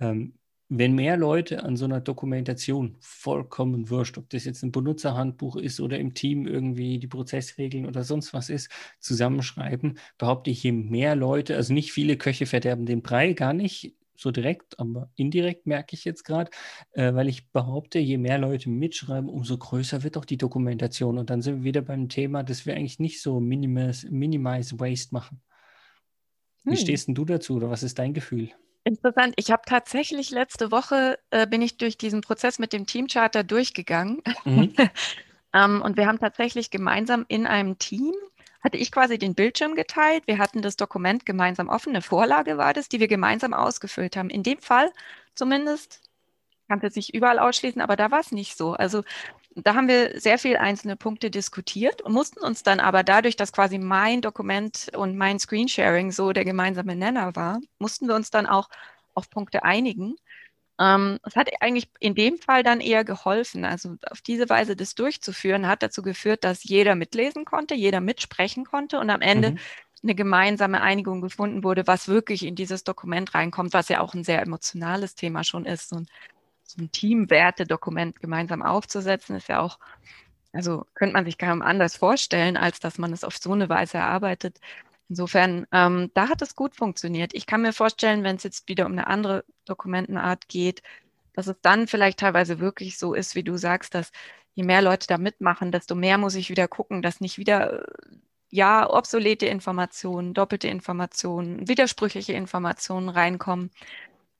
Ähm, 0.00 0.34
wenn 0.74 0.94
mehr 0.94 1.18
Leute 1.18 1.64
an 1.64 1.76
so 1.76 1.84
einer 1.84 2.00
Dokumentation 2.00 2.96
vollkommen 2.98 3.90
wurscht, 3.90 4.16
ob 4.16 4.30
das 4.30 4.46
jetzt 4.46 4.62
ein 4.62 4.72
Benutzerhandbuch 4.72 5.56
ist 5.56 5.80
oder 5.80 5.98
im 5.98 6.14
Team 6.14 6.46
irgendwie 6.46 6.98
die 6.98 7.08
Prozessregeln 7.08 7.84
oder 7.84 8.04
sonst 8.04 8.32
was 8.32 8.48
ist, 8.48 8.70
zusammenschreiben, 8.98 9.98
behaupte 10.16 10.50
ich, 10.50 10.62
je 10.62 10.72
mehr 10.72 11.14
Leute, 11.14 11.56
also 11.56 11.74
nicht 11.74 11.92
viele 11.92 12.16
Köche 12.16 12.46
verderben 12.46 12.86
den 12.86 13.02
Brei, 13.02 13.34
gar 13.34 13.52
nicht 13.52 13.96
so 14.16 14.30
direkt, 14.30 14.78
aber 14.78 15.10
indirekt 15.14 15.66
merke 15.66 15.94
ich 15.94 16.06
jetzt 16.06 16.24
gerade, 16.24 16.50
äh, 16.92 17.12
weil 17.12 17.28
ich 17.28 17.50
behaupte, 17.50 17.98
je 17.98 18.16
mehr 18.16 18.38
Leute 18.38 18.70
mitschreiben, 18.70 19.28
umso 19.28 19.58
größer 19.58 20.02
wird 20.04 20.16
auch 20.16 20.24
die 20.24 20.38
Dokumentation. 20.38 21.18
Und 21.18 21.28
dann 21.28 21.42
sind 21.42 21.56
wir 21.56 21.64
wieder 21.64 21.82
beim 21.82 22.08
Thema, 22.08 22.44
dass 22.44 22.64
wir 22.64 22.76
eigentlich 22.76 22.98
nicht 22.98 23.20
so 23.20 23.40
Minimize, 23.40 24.10
Minimize 24.10 24.80
Waste 24.80 25.12
machen. 25.12 25.42
Wie 26.64 26.70
hm. 26.70 26.76
stehst 26.76 27.08
denn 27.08 27.14
du 27.14 27.26
dazu 27.26 27.56
oder 27.56 27.68
was 27.68 27.82
ist 27.82 27.98
dein 27.98 28.14
Gefühl? 28.14 28.52
Interessant. 28.84 29.34
Ich 29.36 29.50
habe 29.50 29.62
tatsächlich 29.64 30.30
letzte 30.30 30.72
Woche 30.72 31.18
äh, 31.30 31.46
bin 31.46 31.62
ich 31.62 31.76
durch 31.76 31.96
diesen 31.96 32.20
Prozess 32.20 32.58
mit 32.58 32.72
dem 32.72 32.86
Teamcharter 32.86 33.44
durchgegangen. 33.44 34.22
Mhm. 34.44 34.74
ähm, 35.54 35.82
und 35.82 35.96
wir 35.96 36.06
haben 36.06 36.18
tatsächlich 36.18 36.70
gemeinsam 36.70 37.24
in 37.28 37.46
einem 37.46 37.78
Team 37.78 38.12
hatte 38.62 38.76
ich 38.76 38.92
quasi 38.92 39.18
den 39.18 39.34
Bildschirm 39.34 39.74
geteilt. 39.74 40.22
Wir 40.26 40.38
hatten 40.38 40.62
das 40.62 40.76
Dokument 40.76 41.26
gemeinsam 41.26 41.68
offen. 41.68 41.90
Eine 41.90 42.02
Vorlage 42.02 42.58
war 42.58 42.72
das, 42.72 42.88
die 42.88 43.00
wir 43.00 43.08
gemeinsam 43.08 43.54
ausgefüllt 43.54 44.16
haben. 44.16 44.30
In 44.30 44.42
dem 44.42 44.58
Fall 44.58 44.92
zumindest, 45.34 46.00
kann 46.68 46.80
es 46.82 46.94
nicht 46.96 47.12
überall 47.12 47.38
ausschließen, 47.38 47.82
aber 47.82 47.96
da 47.96 48.10
war 48.10 48.20
es 48.20 48.32
nicht 48.32 48.56
so. 48.56 48.72
Also 48.74 49.02
da 49.54 49.74
haben 49.74 49.88
wir 49.88 50.18
sehr 50.20 50.38
viel 50.38 50.56
einzelne 50.56 50.96
Punkte 50.96 51.30
diskutiert 51.30 52.02
und 52.02 52.12
mussten 52.12 52.40
uns 52.40 52.62
dann 52.62 52.80
aber 52.80 53.02
dadurch, 53.02 53.36
dass 53.36 53.52
quasi 53.52 53.78
mein 53.78 54.22
Dokument 54.22 54.90
und 54.96 55.16
mein 55.16 55.38
Screensharing 55.38 56.10
so 56.10 56.32
der 56.32 56.44
gemeinsame 56.44 56.96
Nenner 56.96 57.36
war, 57.36 57.60
mussten 57.78 58.08
wir 58.08 58.14
uns 58.14 58.30
dann 58.30 58.46
auch 58.46 58.68
auf 59.14 59.28
Punkte 59.30 59.62
einigen. 59.62 60.16
Ähm, 60.80 61.18
es 61.24 61.36
hat 61.36 61.50
eigentlich 61.60 61.88
in 62.00 62.14
dem 62.14 62.38
Fall 62.38 62.62
dann 62.62 62.80
eher 62.80 63.04
geholfen. 63.04 63.64
Also 63.64 63.96
auf 64.10 64.22
diese 64.22 64.48
Weise 64.48 64.74
das 64.74 64.94
durchzuführen, 64.94 65.66
hat 65.66 65.82
dazu 65.82 66.02
geführt, 66.02 66.44
dass 66.44 66.64
jeder 66.64 66.94
mitlesen 66.94 67.44
konnte, 67.44 67.74
jeder 67.74 68.00
mitsprechen 68.00 68.64
konnte 68.64 68.98
und 68.98 69.10
am 69.10 69.20
Ende 69.20 69.52
mhm. 69.52 69.58
eine 70.02 70.14
gemeinsame 70.14 70.80
Einigung 70.80 71.20
gefunden 71.20 71.62
wurde, 71.62 71.86
was 71.86 72.08
wirklich 72.08 72.44
in 72.44 72.54
dieses 72.54 72.84
Dokument 72.84 73.34
reinkommt, 73.34 73.74
was 73.74 73.88
ja 73.88 74.00
auch 74.00 74.14
ein 74.14 74.24
sehr 74.24 74.40
emotionales 74.40 75.14
Thema 75.14 75.44
schon 75.44 75.66
ist. 75.66 75.92
Ein, 75.92 76.06
so 76.72 76.82
ein 76.82 76.92
Teamwerte-Dokument 76.92 78.20
gemeinsam 78.20 78.62
aufzusetzen, 78.62 79.36
ist 79.36 79.48
ja 79.48 79.60
auch, 79.60 79.78
also 80.52 80.86
könnte 80.94 81.14
man 81.14 81.24
sich 81.24 81.38
kaum 81.38 81.62
anders 81.62 81.96
vorstellen, 81.96 82.56
als 82.56 82.80
dass 82.80 82.98
man 82.98 83.12
es 83.12 83.24
auf 83.24 83.36
so 83.36 83.52
eine 83.52 83.68
Weise 83.68 83.98
erarbeitet. 83.98 84.58
Insofern, 85.08 85.66
ähm, 85.72 86.10
da 86.14 86.28
hat 86.28 86.42
es 86.42 86.56
gut 86.56 86.74
funktioniert. 86.76 87.34
Ich 87.34 87.46
kann 87.46 87.62
mir 87.62 87.72
vorstellen, 87.72 88.24
wenn 88.24 88.36
es 88.36 88.44
jetzt 88.44 88.68
wieder 88.68 88.86
um 88.86 88.92
eine 88.92 89.06
andere 89.06 89.44
Dokumentenart 89.66 90.48
geht, 90.48 90.82
dass 91.34 91.46
es 91.46 91.56
dann 91.62 91.86
vielleicht 91.86 92.20
teilweise 92.20 92.60
wirklich 92.60 92.98
so 92.98 93.14
ist, 93.14 93.34
wie 93.34 93.42
du 93.42 93.56
sagst, 93.56 93.94
dass 93.94 94.12
je 94.54 94.64
mehr 94.64 94.82
Leute 94.82 95.06
da 95.06 95.18
mitmachen, 95.18 95.72
desto 95.72 95.94
mehr 95.94 96.18
muss 96.18 96.34
ich 96.34 96.50
wieder 96.50 96.68
gucken, 96.68 97.02
dass 97.02 97.20
nicht 97.20 97.38
wieder 97.38 97.84
ja 98.50 98.88
obsolete 98.88 99.46
Informationen, 99.46 100.34
doppelte 100.34 100.68
Informationen, 100.68 101.68
widersprüchliche 101.68 102.34
Informationen 102.34 103.08
reinkommen. 103.08 103.70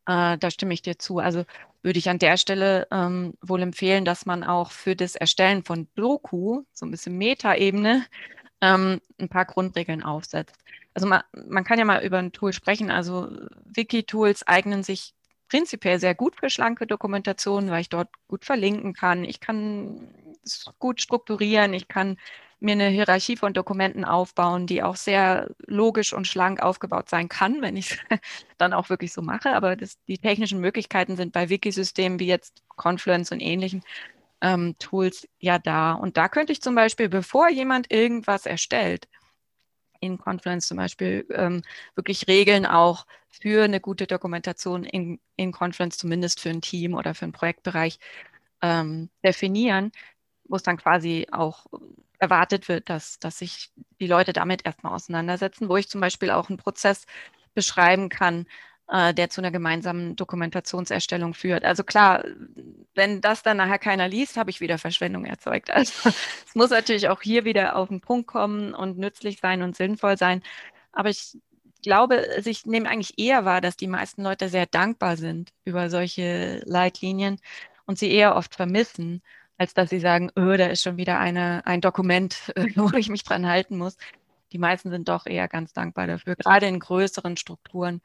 Äh, 0.06 0.38
da 0.38 0.50
stimme 0.50 0.74
ich 0.74 0.82
dir 0.82 0.98
zu. 0.98 1.18
Also 1.18 1.44
würde 1.82 1.98
ich 1.98 2.08
an 2.08 2.18
der 2.18 2.36
Stelle 2.36 2.86
ähm, 2.90 3.34
wohl 3.40 3.62
empfehlen, 3.62 4.04
dass 4.04 4.26
man 4.26 4.44
auch 4.44 4.70
für 4.70 4.96
das 4.96 5.16
Erstellen 5.16 5.64
von 5.64 5.88
Doku, 5.94 6.62
so 6.72 6.86
ein 6.86 6.90
bisschen 6.90 7.18
Metaebene, 7.18 8.04
ähm, 8.60 9.00
ein 9.18 9.28
paar 9.28 9.44
Grundregeln 9.44 10.02
aufsetzt. 10.02 10.56
Also 10.94 11.06
man, 11.08 11.22
man 11.48 11.64
kann 11.64 11.78
ja 11.78 11.84
mal 11.84 12.04
über 12.04 12.18
ein 12.18 12.32
Tool 12.32 12.52
sprechen. 12.52 12.90
Also 12.90 13.28
Wiki-Tools 13.66 14.46
eignen 14.46 14.82
sich 14.82 15.14
prinzipiell 15.48 15.98
sehr 16.00 16.14
gut 16.14 16.36
für 16.36 16.50
schlanke 16.50 16.86
Dokumentationen, 16.86 17.70
weil 17.70 17.82
ich 17.82 17.88
dort 17.88 18.08
gut 18.28 18.44
verlinken 18.44 18.94
kann. 18.94 19.24
Ich 19.24 19.40
kann 19.40 20.08
es 20.44 20.64
gut 20.78 21.00
strukturieren. 21.00 21.74
Ich 21.74 21.88
kann 21.88 22.18
mir 22.62 22.72
eine 22.72 22.88
Hierarchie 22.88 23.36
von 23.36 23.52
Dokumenten 23.52 24.04
aufbauen, 24.04 24.66
die 24.66 24.82
auch 24.82 24.96
sehr 24.96 25.50
logisch 25.66 26.12
und 26.12 26.26
schlank 26.26 26.62
aufgebaut 26.62 27.08
sein 27.08 27.28
kann, 27.28 27.62
wenn 27.62 27.76
ich 27.76 27.92
es 27.92 27.98
dann 28.58 28.72
auch 28.72 28.88
wirklich 28.90 29.12
so 29.12 29.22
mache. 29.22 29.50
Aber 29.50 29.76
das, 29.76 29.98
die 30.06 30.18
technischen 30.18 30.60
Möglichkeiten 30.60 31.16
sind 31.16 31.32
bei 31.32 31.48
Wiki-Systemen 31.48 32.18
wie 32.18 32.26
jetzt 32.26 32.62
Confluence 32.76 33.32
und 33.32 33.40
ähnlichen 33.40 33.82
ähm, 34.40 34.76
Tools 34.78 35.28
ja 35.38 35.58
da. 35.58 35.92
Und 35.92 36.16
da 36.16 36.28
könnte 36.28 36.52
ich 36.52 36.62
zum 36.62 36.74
Beispiel, 36.74 37.08
bevor 37.08 37.48
jemand 37.48 37.92
irgendwas 37.92 38.46
erstellt, 38.46 39.08
in 40.00 40.18
Confluence 40.18 40.66
zum 40.66 40.76
Beispiel 40.76 41.24
ähm, 41.30 41.62
wirklich 41.94 42.26
Regeln 42.26 42.66
auch 42.66 43.06
für 43.30 43.64
eine 43.64 43.80
gute 43.80 44.06
Dokumentation 44.06 44.84
in, 44.84 45.20
in 45.36 45.52
Confluence, 45.52 45.96
zumindest 45.96 46.40
für 46.40 46.50
ein 46.50 46.60
Team 46.60 46.94
oder 46.94 47.14
für 47.14 47.24
einen 47.24 47.32
Projektbereich 47.32 47.98
ähm, 48.62 49.10
definieren, 49.24 49.92
wo 50.44 50.56
es 50.56 50.62
dann 50.62 50.76
quasi 50.76 51.26
auch 51.30 51.66
erwartet 52.22 52.68
wird, 52.68 52.88
dass, 52.88 53.18
dass 53.18 53.38
sich 53.38 53.72
die 54.00 54.06
Leute 54.06 54.32
damit 54.32 54.64
erstmal 54.64 54.94
auseinandersetzen, 54.94 55.68
wo 55.68 55.76
ich 55.76 55.88
zum 55.88 56.00
Beispiel 56.00 56.30
auch 56.30 56.48
einen 56.48 56.56
Prozess 56.56 57.04
beschreiben 57.52 58.08
kann, 58.08 58.46
äh, 58.88 59.12
der 59.12 59.28
zu 59.28 59.40
einer 59.40 59.50
gemeinsamen 59.50 60.14
Dokumentationserstellung 60.14 61.34
führt. 61.34 61.64
Also 61.64 61.82
klar, 61.82 62.24
wenn 62.94 63.20
das 63.20 63.42
dann 63.42 63.56
nachher 63.56 63.80
keiner 63.80 64.06
liest, 64.06 64.36
habe 64.36 64.50
ich 64.50 64.60
wieder 64.60 64.78
Verschwendung 64.78 65.24
erzeugt. 65.24 65.70
Also 65.74 66.10
es 66.46 66.54
muss 66.54 66.70
natürlich 66.70 67.08
auch 67.08 67.22
hier 67.22 67.44
wieder 67.44 67.74
auf 67.76 67.88
den 67.88 68.00
Punkt 68.00 68.28
kommen 68.28 68.72
und 68.72 68.98
nützlich 68.98 69.40
sein 69.40 69.62
und 69.62 69.76
sinnvoll 69.76 70.16
sein. 70.16 70.42
Aber 70.92 71.08
ich 71.10 71.38
glaube, 71.82 72.24
also 72.36 72.48
ich 72.50 72.66
nehme 72.66 72.88
eigentlich 72.88 73.18
eher 73.18 73.44
wahr, 73.44 73.60
dass 73.60 73.76
die 73.76 73.88
meisten 73.88 74.22
Leute 74.22 74.48
sehr 74.48 74.66
dankbar 74.66 75.16
sind 75.16 75.50
über 75.64 75.90
solche 75.90 76.62
Leitlinien 76.66 77.38
und 77.86 77.98
sie 77.98 78.12
eher 78.12 78.36
oft 78.36 78.54
vermissen, 78.54 79.22
als 79.62 79.74
dass 79.74 79.90
sie 79.90 80.00
sagen, 80.00 80.30
oh, 80.36 80.56
da 80.56 80.66
ist 80.66 80.82
schon 80.82 80.96
wieder 80.96 81.18
eine, 81.18 81.64
ein 81.66 81.80
Dokument, 81.80 82.52
wo 82.76 82.96
ich 82.96 83.08
mich 83.08 83.24
dran 83.24 83.46
halten 83.46 83.78
muss. 83.78 83.96
Die 84.52 84.58
meisten 84.58 84.90
sind 84.90 85.08
doch 85.08 85.26
eher 85.26 85.48
ganz 85.48 85.72
dankbar 85.72 86.06
dafür, 86.06 86.36
gerade 86.36 86.66
in 86.66 86.78
größeren 86.78 87.36
Strukturen 87.36 88.02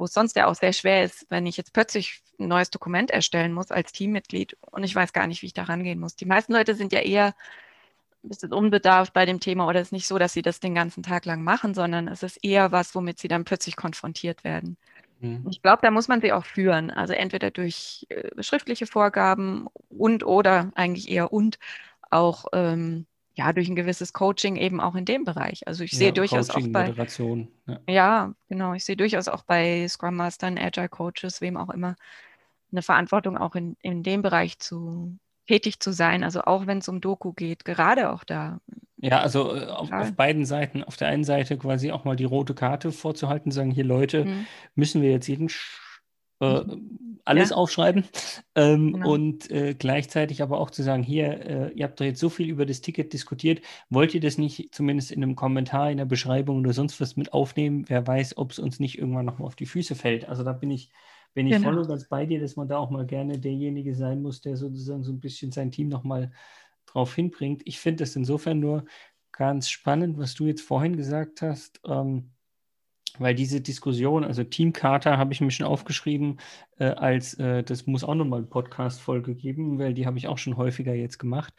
wo 0.00 0.06
es 0.06 0.14
sonst 0.14 0.34
ja 0.34 0.46
auch 0.46 0.54
sehr 0.54 0.72
schwer 0.72 1.04
ist, 1.04 1.26
wenn 1.28 1.46
ich 1.46 1.56
jetzt 1.58 1.72
plötzlich 1.74 2.22
ein 2.40 2.48
neues 2.48 2.70
Dokument 2.70 3.10
erstellen 3.10 3.52
muss 3.52 3.70
als 3.70 3.92
Teammitglied 3.92 4.56
und 4.70 4.82
ich 4.82 4.94
weiß 4.94 5.12
gar 5.12 5.26
nicht, 5.26 5.42
wie 5.42 5.46
ich 5.46 5.54
da 5.54 5.64
rangehen 5.64 6.00
muss. 6.00 6.16
Die 6.16 6.24
meisten 6.24 6.54
Leute 6.54 6.74
sind 6.74 6.92
ja 6.92 7.00
eher 7.00 7.34
ein 8.24 8.28
bisschen 8.30 8.52
unbedarft 8.52 9.12
bei 9.12 9.26
dem 9.26 9.40
Thema 9.40 9.66
oder 9.68 9.80
es 9.80 9.88
ist 9.88 9.92
nicht 9.92 10.06
so, 10.06 10.18
dass 10.18 10.32
sie 10.32 10.42
das 10.42 10.58
den 10.58 10.74
ganzen 10.74 11.02
Tag 11.02 11.26
lang 11.26 11.44
machen, 11.44 11.74
sondern 11.74 12.08
es 12.08 12.22
ist 12.22 12.38
eher 12.42 12.72
was, 12.72 12.94
womit 12.94 13.18
sie 13.18 13.28
dann 13.28 13.44
plötzlich 13.44 13.76
konfrontiert 13.76 14.42
werden. 14.42 14.78
Mhm. 15.20 15.46
Ich 15.50 15.62
glaube, 15.62 15.80
da 15.82 15.90
muss 15.90 16.08
man 16.08 16.20
sie 16.20 16.32
auch 16.32 16.44
führen. 16.44 16.90
Also 16.90 17.12
entweder 17.12 17.50
durch 17.50 18.06
äh, 18.08 18.42
schriftliche 18.42 18.86
Vorgaben 18.86 19.66
und 19.88 20.24
oder 20.24 20.70
eigentlich 20.74 21.08
eher 21.10 21.32
und 21.32 21.58
auch 22.10 22.46
ähm, 22.52 23.06
ja, 23.34 23.52
durch 23.52 23.68
ein 23.68 23.76
gewisses 23.76 24.12
Coaching 24.12 24.56
eben 24.56 24.80
auch 24.80 24.94
in 24.94 25.04
dem 25.04 25.24
Bereich. 25.24 25.66
Also 25.66 25.84
ich 25.84 25.92
ja, 25.92 25.98
sehe 25.98 26.12
durchaus 26.12 26.48
Coaching, 26.48 26.66
auch 26.66 26.72
bei 26.72 26.86
Moderation. 26.88 27.48
Ja. 27.66 27.80
ja, 27.88 28.34
genau. 28.48 28.74
Ich 28.74 28.84
sehe 28.84 28.96
durchaus 28.96 29.28
auch 29.28 29.42
bei 29.44 29.86
Scrum 29.88 30.16
Mastern, 30.16 30.58
Agile 30.58 30.88
Coaches, 30.88 31.40
wem 31.40 31.56
auch 31.56 31.70
immer, 31.70 31.96
eine 32.72 32.82
Verantwortung 32.82 33.36
auch 33.36 33.54
in, 33.54 33.76
in 33.82 34.02
dem 34.02 34.22
Bereich 34.22 34.58
zu 34.58 35.18
tätig 35.50 35.80
zu 35.80 35.92
sein. 35.92 36.22
Also 36.22 36.42
auch 36.42 36.68
wenn 36.68 36.78
es 36.78 36.88
um 36.88 37.00
Doku 37.00 37.32
geht, 37.32 37.64
gerade 37.64 38.12
auch 38.12 38.22
da. 38.22 38.60
Ja, 38.98 39.20
also 39.20 39.56
äh, 39.56 39.66
auf, 39.66 39.90
auf, 39.90 40.12
beiden 40.12 40.44
Seiten. 40.44 40.84
Auf 40.84 40.96
der 40.96 41.08
einen 41.08 41.24
Seite 41.24 41.58
quasi 41.58 41.90
auch 41.90 42.04
mal 42.04 42.14
die 42.14 42.24
rote 42.24 42.54
Karte 42.54 42.92
vorzuhalten, 42.92 43.50
sagen 43.50 43.72
hier 43.72 43.84
Leute, 43.84 44.26
mhm. 44.26 44.46
müssen 44.76 45.02
wir 45.02 45.10
jetzt 45.10 45.26
jeden 45.26 45.48
äh, 46.38 46.60
alles 47.24 47.50
ja. 47.50 47.56
aufschreiben 47.56 48.04
ähm, 48.54 48.92
genau. 48.92 49.12
und 49.12 49.50
äh, 49.50 49.74
gleichzeitig 49.74 50.40
aber 50.40 50.60
auch 50.60 50.70
zu 50.70 50.84
sagen, 50.84 51.02
hier, 51.02 51.40
äh, 51.44 51.72
ihr 51.72 51.84
habt 51.84 52.00
doch 52.00 52.04
jetzt 52.04 52.20
so 52.20 52.28
viel 52.28 52.48
über 52.48 52.64
das 52.64 52.80
Ticket 52.80 53.12
diskutiert, 53.12 53.60
wollt 53.88 54.14
ihr 54.14 54.20
das 54.20 54.38
nicht 54.38 54.72
zumindest 54.72 55.10
in 55.10 55.22
einem 55.22 55.34
Kommentar, 55.34 55.90
in 55.90 55.98
der 55.98 56.04
Beschreibung 56.04 56.60
oder 56.60 56.72
sonst 56.72 57.00
was 57.00 57.16
mit 57.16 57.32
aufnehmen? 57.32 57.84
Wer 57.88 58.06
weiß, 58.06 58.36
ob 58.36 58.52
es 58.52 58.60
uns 58.60 58.78
nicht 58.78 58.98
irgendwann 58.98 59.26
noch 59.26 59.38
mal 59.38 59.46
auf 59.46 59.56
die 59.56 59.66
Füße 59.66 59.96
fällt. 59.96 60.28
Also 60.28 60.44
da 60.44 60.52
bin 60.52 60.70
ich, 60.70 60.90
bin 61.34 61.46
ich 61.46 61.54
genau. 61.54 61.68
voll 61.68 61.78
und 61.78 61.88
ganz 61.88 62.08
bei 62.08 62.26
dir, 62.26 62.40
dass 62.40 62.56
man 62.56 62.68
da 62.68 62.78
auch 62.78 62.90
mal 62.90 63.06
gerne 63.06 63.38
derjenige 63.38 63.94
sein 63.94 64.22
muss, 64.22 64.40
der 64.40 64.56
sozusagen 64.56 65.02
so 65.02 65.12
ein 65.12 65.20
bisschen 65.20 65.52
sein 65.52 65.70
Team 65.70 65.88
noch 65.88 66.04
mal 66.04 66.32
drauf 66.86 67.14
hinbringt. 67.14 67.62
Ich 67.64 67.78
finde 67.78 68.04
das 68.04 68.16
insofern 68.16 68.60
nur 68.60 68.84
ganz 69.32 69.68
spannend, 69.68 70.18
was 70.18 70.34
du 70.34 70.46
jetzt 70.46 70.62
vorhin 70.62 70.96
gesagt 70.96 71.42
hast. 71.42 71.80
Ähm, 71.86 72.30
weil 73.18 73.34
diese 73.34 73.60
Diskussion, 73.60 74.24
also 74.24 74.44
Teamcharta 74.44 75.18
habe 75.18 75.32
ich 75.32 75.40
mir 75.40 75.50
schon 75.50 75.66
aufgeschrieben, 75.66 76.38
äh, 76.78 76.84
als 76.84 77.34
äh, 77.34 77.62
das 77.62 77.86
muss 77.86 78.04
auch 78.04 78.14
nochmal 78.14 78.40
eine 78.40 78.48
Podcast-Folge 78.48 79.34
geben, 79.34 79.78
weil 79.78 79.94
die 79.94 80.06
habe 80.06 80.18
ich 80.18 80.28
auch 80.28 80.38
schon 80.38 80.56
häufiger 80.56 80.94
jetzt 80.94 81.18
gemacht. 81.18 81.52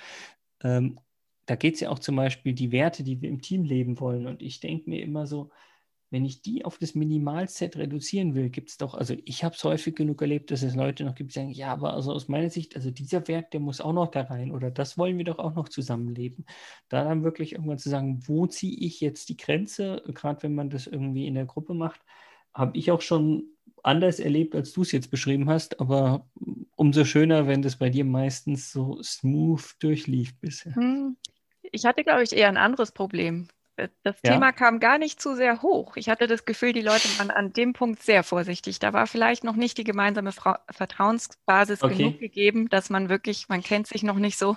Ähm, 0.64 1.00
da 1.46 1.56
geht 1.56 1.76
es 1.76 1.82
ja 1.82 1.90
auch 1.90 2.00
zum 2.00 2.16
Beispiel 2.16 2.54
die 2.54 2.72
Werte, 2.72 3.04
die 3.04 3.22
wir 3.22 3.30
im 3.30 3.42
Team 3.42 3.64
leben 3.64 4.00
wollen. 4.00 4.28
Und 4.28 4.42
ich 4.42 4.60
denke 4.60 4.90
mir 4.90 5.04
immer 5.04 5.28
so, 5.28 5.50
wenn 6.12 6.26
ich 6.26 6.42
die 6.42 6.66
auf 6.66 6.78
das 6.78 6.94
Minimalset 6.94 7.78
reduzieren 7.78 8.36
will, 8.36 8.50
gibt 8.50 8.70
es 8.70 8.78
doch, 8.78 8.94
also 8.94 9.16
ich 9.24 9.46
habe 9.46 9.56
es 9.56 9.64
häufig 9.64 9.96
genug 9.96 10.22
erlebt, 10.22 10.52
dass 10.52 10.62
es 10.62 10.76
Leute 10.76 11.06
noch 11.06 11.16
gibt, 11.16 11.32
die 11.32 11.40
sagen, 11.40 11.52
ja, 11.52 11.72
aber 11.72 11.94
also 11.94 12.12
aus 12.12 12.28
meiner 12.28 12.50
Sicht, 12.50 12.76
also 12.76 12.92
dieser 12.92 13.28
Wert, 13.30 13.54
der 13.54 13.62
muss 13.62 13.80
auch 13.80 13.94
noch 13.94 14.12
da 14.12 14.24
rein 14.24 14.52
oder 14.52 14.72
das 14.72 14.98
wollen 14.98 15.18
wir 15.18 15.24
doch 15.24 15.40
auch 15.40 15.56
noch 15.56 15.70
zusammenleben. 15.70 16.46
Da 16.90 17.06
dann 17.06 17.24
wirklich 17.24 17.54
irgendwann 17.54 17.80
zu 17.80 17.90
sagen, 17.90 18.20
wo 18.28 18.46
ziehe 18.46 18.78
ich 18.78 19.00
jetzt 19.00 19.30
die 19.30 19.38
Grenze, 19.38 20.04
gerade 20.14 20.44
wenn 20.44 20.54
man 20.54 20.70
das 20.70 20.86
irgendwie 20.86 21.28
in 21.28 21.36
der 21.36 21.46
Gruppe 21.46 21.74
macht, 21.74 22.02
habe 22.54 22.78
ich 22.78 22.92
auch 22.92 23.02
schon 23.02 23.46
anders 23.82 24.20
erlebt, 24.20 24.54
als 24.54 24.74
du 24.74 24.82
es 24.82 24.92
jetzt 24.92 25.12
beschrieben 25.12 25.50
hast, 25.50 25.80
aber 25.80 26.28
umso 26.76 27.06
schöner, 27.06 27.48
wenn 27.48 27.62
das 27.62 27.78
bei 27.78 27.90
dir 27.90 28.04
meistens 28.04 28.72
so 28.72 29.02
smooth 29.02 29.64
durchlief 29.80 30.38
bisher. 30.40 30.76
Hm. 30.76 31.16
Ich 31.72 31.86
hatte, 31.86 32.04
glaube 32.04 32.24
ich, 32.24 32.34
eher 32.34 32.50
ein 32.50 32.58
anderes 32.58 32.92
Problem. 32.92 33.48
Das 34.04 34.18
ja. 34.24 34.34
Thema 34.34 34.52
kam 34.52 34.80
gar 34.80 34.98
nicht 34.98 35.22
zu 35.22 35.36
sehr 35.36 35.62
hoch. 35.62 35.96
Ich 35.96 36.10
hatte 36.10 36.28
das 36.28 36.46
Gefühl, 36.46 36.74
die 36.74 36.82
Leute 36.82 37.08
waren 37.18 37.32
an 37.32 37.54
dem 37.54 37.74
Punkt 37.74 38.04
sehr 38.04 38.24
vorsichtig. 38.24 38.80
Da 38.80 38.94
war 38.94 39.08
vielleicht 39.08 39.44
noch 39.44 39.56
nicht 39.56 39.78
die 39.78 39.84
gemeinsame 39.84 40.32
Fra 40.32 40.60
Vertrauensbasis 40.70 41.84
okay. 41.84 41.96
genug 41.96 42.20
gegeben, 42.20 42.70
dass 42.70 42.90
man 42.90 43.10
wirklich, 43.10 43.50
man 43.50 43.64
kennt 43.64 43.88
sich 43.88 44.04
noch 44.04 44.18
nicht 44.18 44.38
so, 44.38 44.56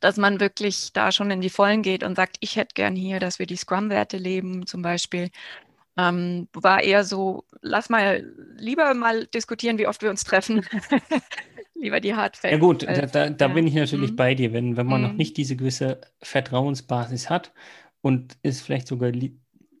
dass 0.00 0.16
man 0.16 0.40
wirklich 0.40 0.92
da 0.92 1.12
schon 1.12 1.30
in 1.30 1.40
die 1.40 1.50
Vollen 1.50 1.82
geht 1.82 2.02
und 2.02 2.16
sagt, 2.16 2.36
ich 2.40 2.56
hätte 2.56 2.74
gern 2.74 2.96
hier, 2.96 3.20
dass 3.20 3.38
wir 3.38 3.46
die 3.46 3.56
Scrum-Werte 3.56 4.16
leben 4.16 4.66
zum 4.66 4.82
Beispiel. 4.82 5.30
Ähm, 5.96 6.48
war 6.52 6.82
eher 6.82 7.04
so, 7.04 7.44
lass 7.60 7.88
mal 7.88 8.24
lieber 8.56 8.92
mal 8.94 9.26
diskutieren, 9.26 9.78
wie 9.78 9.86
oft 9.86 10.02
wir 10.02 10.10
uns 10.10 10.24
treffen. 10.24 10.66
lieber 11.74 12.00
die 12.00 12.14
Hardfacts. 12.14 12.50
Ja 12.50 12.58
gut, 12.58 12.82
da, 12.82 13.06
da, 13.06 13.30
da 13.30 13.46
ja. 13.46 13.52
bin 13.52 13.66
ich 13.66 13.74
natürlich 13.74 14.12
mhm. 14.12 14.16
bei 14.16 14.34
dir. 14.34 14.52
Wenn, 14.52 14.76
wenn 14.76 14.86
man 14.86 15.02
mhm. 15.02 15.08
noch 15.08 15.14
nicht 15.14 15.36
diese 15.36 15.56
gewisse 15.56 16.00
Vertrauensbasis 16.20 17.30
hat 17.30 17.52
und 18.04 18.36
es 18.42 18.60
vielleicht 18.60 18.86
sogar 18.86 19.12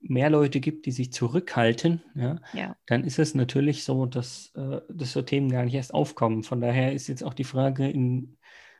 mehr 0.00 0.30
Leute 0.30 0.58
gibt, 0.60 0.86
die 0.86 0.92
sich 0.92 1.12
zurückhalten, 1.12 2.02
ja, 2.14 2.40
ja. 2.54 2.74
dann 2.86 3.04
ist 3.04 3.18
es 3.18 3.34
natürlich 3.34 3.84
so, 3.84 4.06
dass, 4.06 4.50
äh, 4.56 4.80
dass 4.88 5.12
so 5.12 5.20
Themen 5.20 5.50
gar 5.50 5.64
nicht 5.64 5.74
erst 5.74 5.92
aufkommen. 5.92 6.42
Von 6.42 6.62
daher 6.62 6.94
ist 6.94 7.08
jetzt 7.08 7.22
auch 7.22 7.34
die 7.34 7.44
Frage, 7.44 7.86
in, 7.86 8.38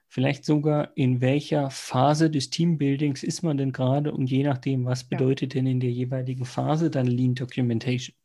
vielleicht 0.08 0.46
sogar 0.46 0.96
in 0.96 1.20
welcher 1.20 1.68
Phase 1.68 2.30
des 2.30 2.48
Teambuildings 2.48 3.22
ist 3.22 3.42
man 3.42 3.58
denn 3.58 3.72
gerade 3.72 4.12
und 4.12 4.30
je 4.30 4.44
nachdem, 4.44 4.86
was 4.86 5.04
bedeutet 5.04 5.52
ja. 5.52 5.60
denn 5.60 5.66
in 5.66 5.80
der 5.80 5.90
jeweiligen 5.90 6.46
Phase 6.46 6.90
dann 6.90 7.06
Lean 7.06 7.34
Documentation. 7.34 8.16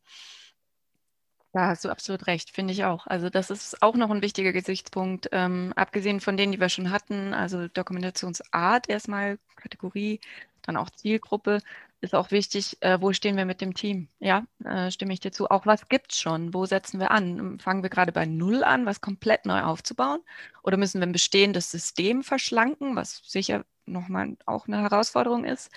Da 1.52 1.66
hast 1.66 1.84
du 1.84 1.90
absolut 1.90 2.28
recht, 2.28 2.50
finde 2.50 2.72
ich 2.72 2.84
auch. 2.84 3.06
Also 3.08 3.28
das 3.28 3.50
ist 3.50 3.82
auch 3.82 3.96
noch 3.96 4.10
ein 4.10 4.22
wichtiger 4.22 4.52
Gesichtspunkt, 4.52 5.28
ähm, 5.32 5.72
abgesehen 5.74 6.20
von 6.20 6.36
denen, 6.36 6.52
die 6.52 6.60
wir 6.60 6.68
schon 6.68 6.90
hatten, 6.90 7.34
also 7.34 7.66
Dokumentationsart 7.68 8.88
erstmal, 8.88 9.38
Kategorie, 9.56 10.20
dann 10.62 10.76
auch 10.76 10.90
Zielgruppe, 10.90 11.60
ist 12.02 12.14
auch 12.14 12.30
wichtig, 12.30 12.78
äh, 12.80 12.98
wo 13.00 13.12
stehen 13.12 13.36
wir 13.36 13.44
mit 13.44 13.60
dem 13.60 13.74
Team? 13.74 14.08
Ja, 14.20 14.44
äh, 14.64 14.90
stimme 14.90 15.12
ich 15.12 15.20
dir 15.20 15.32
zu. 15.32 15.50
Auch 15.50 15.66
was 15.66 15.88
gibt 15.88 16.12
es 16.12 16.20
schon? 16.20 16.54
Wo 16.54 16.64
setzen 16.64 16.98
wir 16.98 17.10
an? 17.10 17.58
Fangen 17.58 17.82
wir 17.82 17.90
gerade 17.90 18.10
bei 18.10 18.24
Null 18.24 18.64
an, 18.64 18.86
was 18.86 19.02
komplett 19.02 19.44
neu 19.44 19.60
aufzubauen? 19.60 20.20
Oder 20.62 20.78
müssen 20.78 21.00
wir 21.00 21.06
ein 21.06 21.12
bestehendes 21.12 21.70
System 21.70 22.22
verschlanken, 22.22 22.96
was 22.96 23.20
sicher 23.26 23.64
nochmal 23.84 24.36
auch 24.46 24.66
eine 24.66 24.80
Herausforderung 24.80 25.44
ist? 25.44 25.70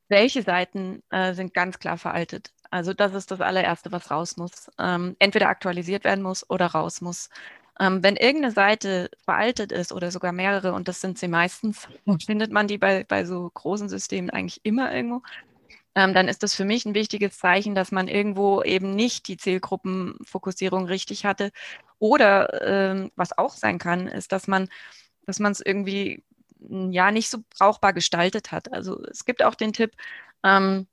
welche 0.08 0.42
Seiten 0.42 1.02
äh, 1.10 1.34
sind 1.34 1.52
ganz 1.54 1.78
klar 1.78 1.98
veraltet? 1.98 2.52
Also 2.70 2.94
das 2.94 3.14
ist 3.14 3.30
das 3.30 3.40
allererste, 3.40 3.92
was 3.92 4.10
raus 4.10 4.36
muss. 4.36 4.70
Ähm, 4.78 5.16
entweder 5.18 5.48
aktualisiert 5.48 6.04
werden 6.04 6.22
muss 6.22 6.48
oder 6.48 6.66
raus 6.66 7.00
muss. 7.00 7.28
Ähm, 7.80 8.02
wenn 8.02 8.16
irgendeine 8.16 8.52
Seite 8.52 9.10
veraltet 9.24 9.72
ist 9.72 9.92
oder 9.92 10.10
sogar 10.10 10.32
mehrere, 10.32 10.72
und 10.72 10.88
das 10.88 11.00
sind 11.00 11.18
sie 11.18 11.28
meistens, 11.28 11.88
findet 12.26 12.52
man 12.52 12.66
die 12.68 12.78
bei, 12.78 13.04
bei 13.04 13.24
so 13.24 13.50
großen 13.54 13.88
Systemen 13.88 14.30
eigentlich 14.30 14.60
immer 14.64 14.92
irgendwo, 14.94 15.22
ähm, 15.98 16.14
dann 16.14 16.28
ist 16.28 16.44
das 16.44 16.54
für 16.54 16.64
mich 16.64 16.86
ein 16.86 16.94
wichtiges 16.94 17.38
Zeichen, 17.38 17.74
dass 17.74 17.90
man 17.90 18.06
irgendwo 18.06 18.62
eben 18.62 18.94
nicht 18.94 19.26
die 19.26 19.36
Zielgruppenfokussierung 19.36 20.86
richtig 20.86 21.24
hatte. 21.24 21.50
Oder 21.98 22.62
ähm, 22.92 23.10
was 23.16 23.36
auch 23.36 23.50
sein 23.54 23.78
kann, 23.78 24.06
ist, 24.06 24.30
dass 24.30 24.46
man 24.46 24.68
dass 25.26 25.40
es 25.40 25.60
irgendwie 25.60 26.22
hm, 26.60 26.92
ja 26.92 27.10
nicht 27.10 27.30
so 27.30 27.38
brauchbar 27.58 27.92
gestaltet 27.94 28.52
hat. 28.52 28.72
Also 28.72 29.02
es 29.10 29.24
gibt 29.24 29.42
auch 29.42 29.56
den 29.56 29.72
Tipp, 29.72 29.92
ähm, 30.44 30.86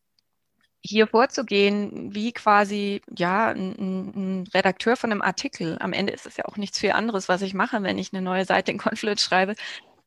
hier 0.82 1.08
vorzugehen, 1.08 2.13
wie 2.15 2.32
quasi 2.34 3.02
ja 3.15 3.50
ein, 3.50 4.41
ein, 4.41 4.48
Redakteur 4.54 4.96
von 4.98 5.12
einem 5.12 5.22
Artikel. 5.22 5.78
Am 5.82 5.94
Ende 5.94 6.13
ist 6.13 6.26
es 6.26 6.38
ja 6.38 6.46
auch 6.46 6.58
nichts 6.58 6.80
viel 6.80 6.91
anderes, 6.91 7.30
was 7.30 7.41
ich 7.44 7.54
mache, 7.54 7.84
wenn 7.84 8.00
ich 8.00 8.13
eine 8.13 8.22
neue 8.24 8.46
Seite 8.46 8.72
in 8.72 8.80
Confluence 8.80 9.24
schreibe. 9.24 9.56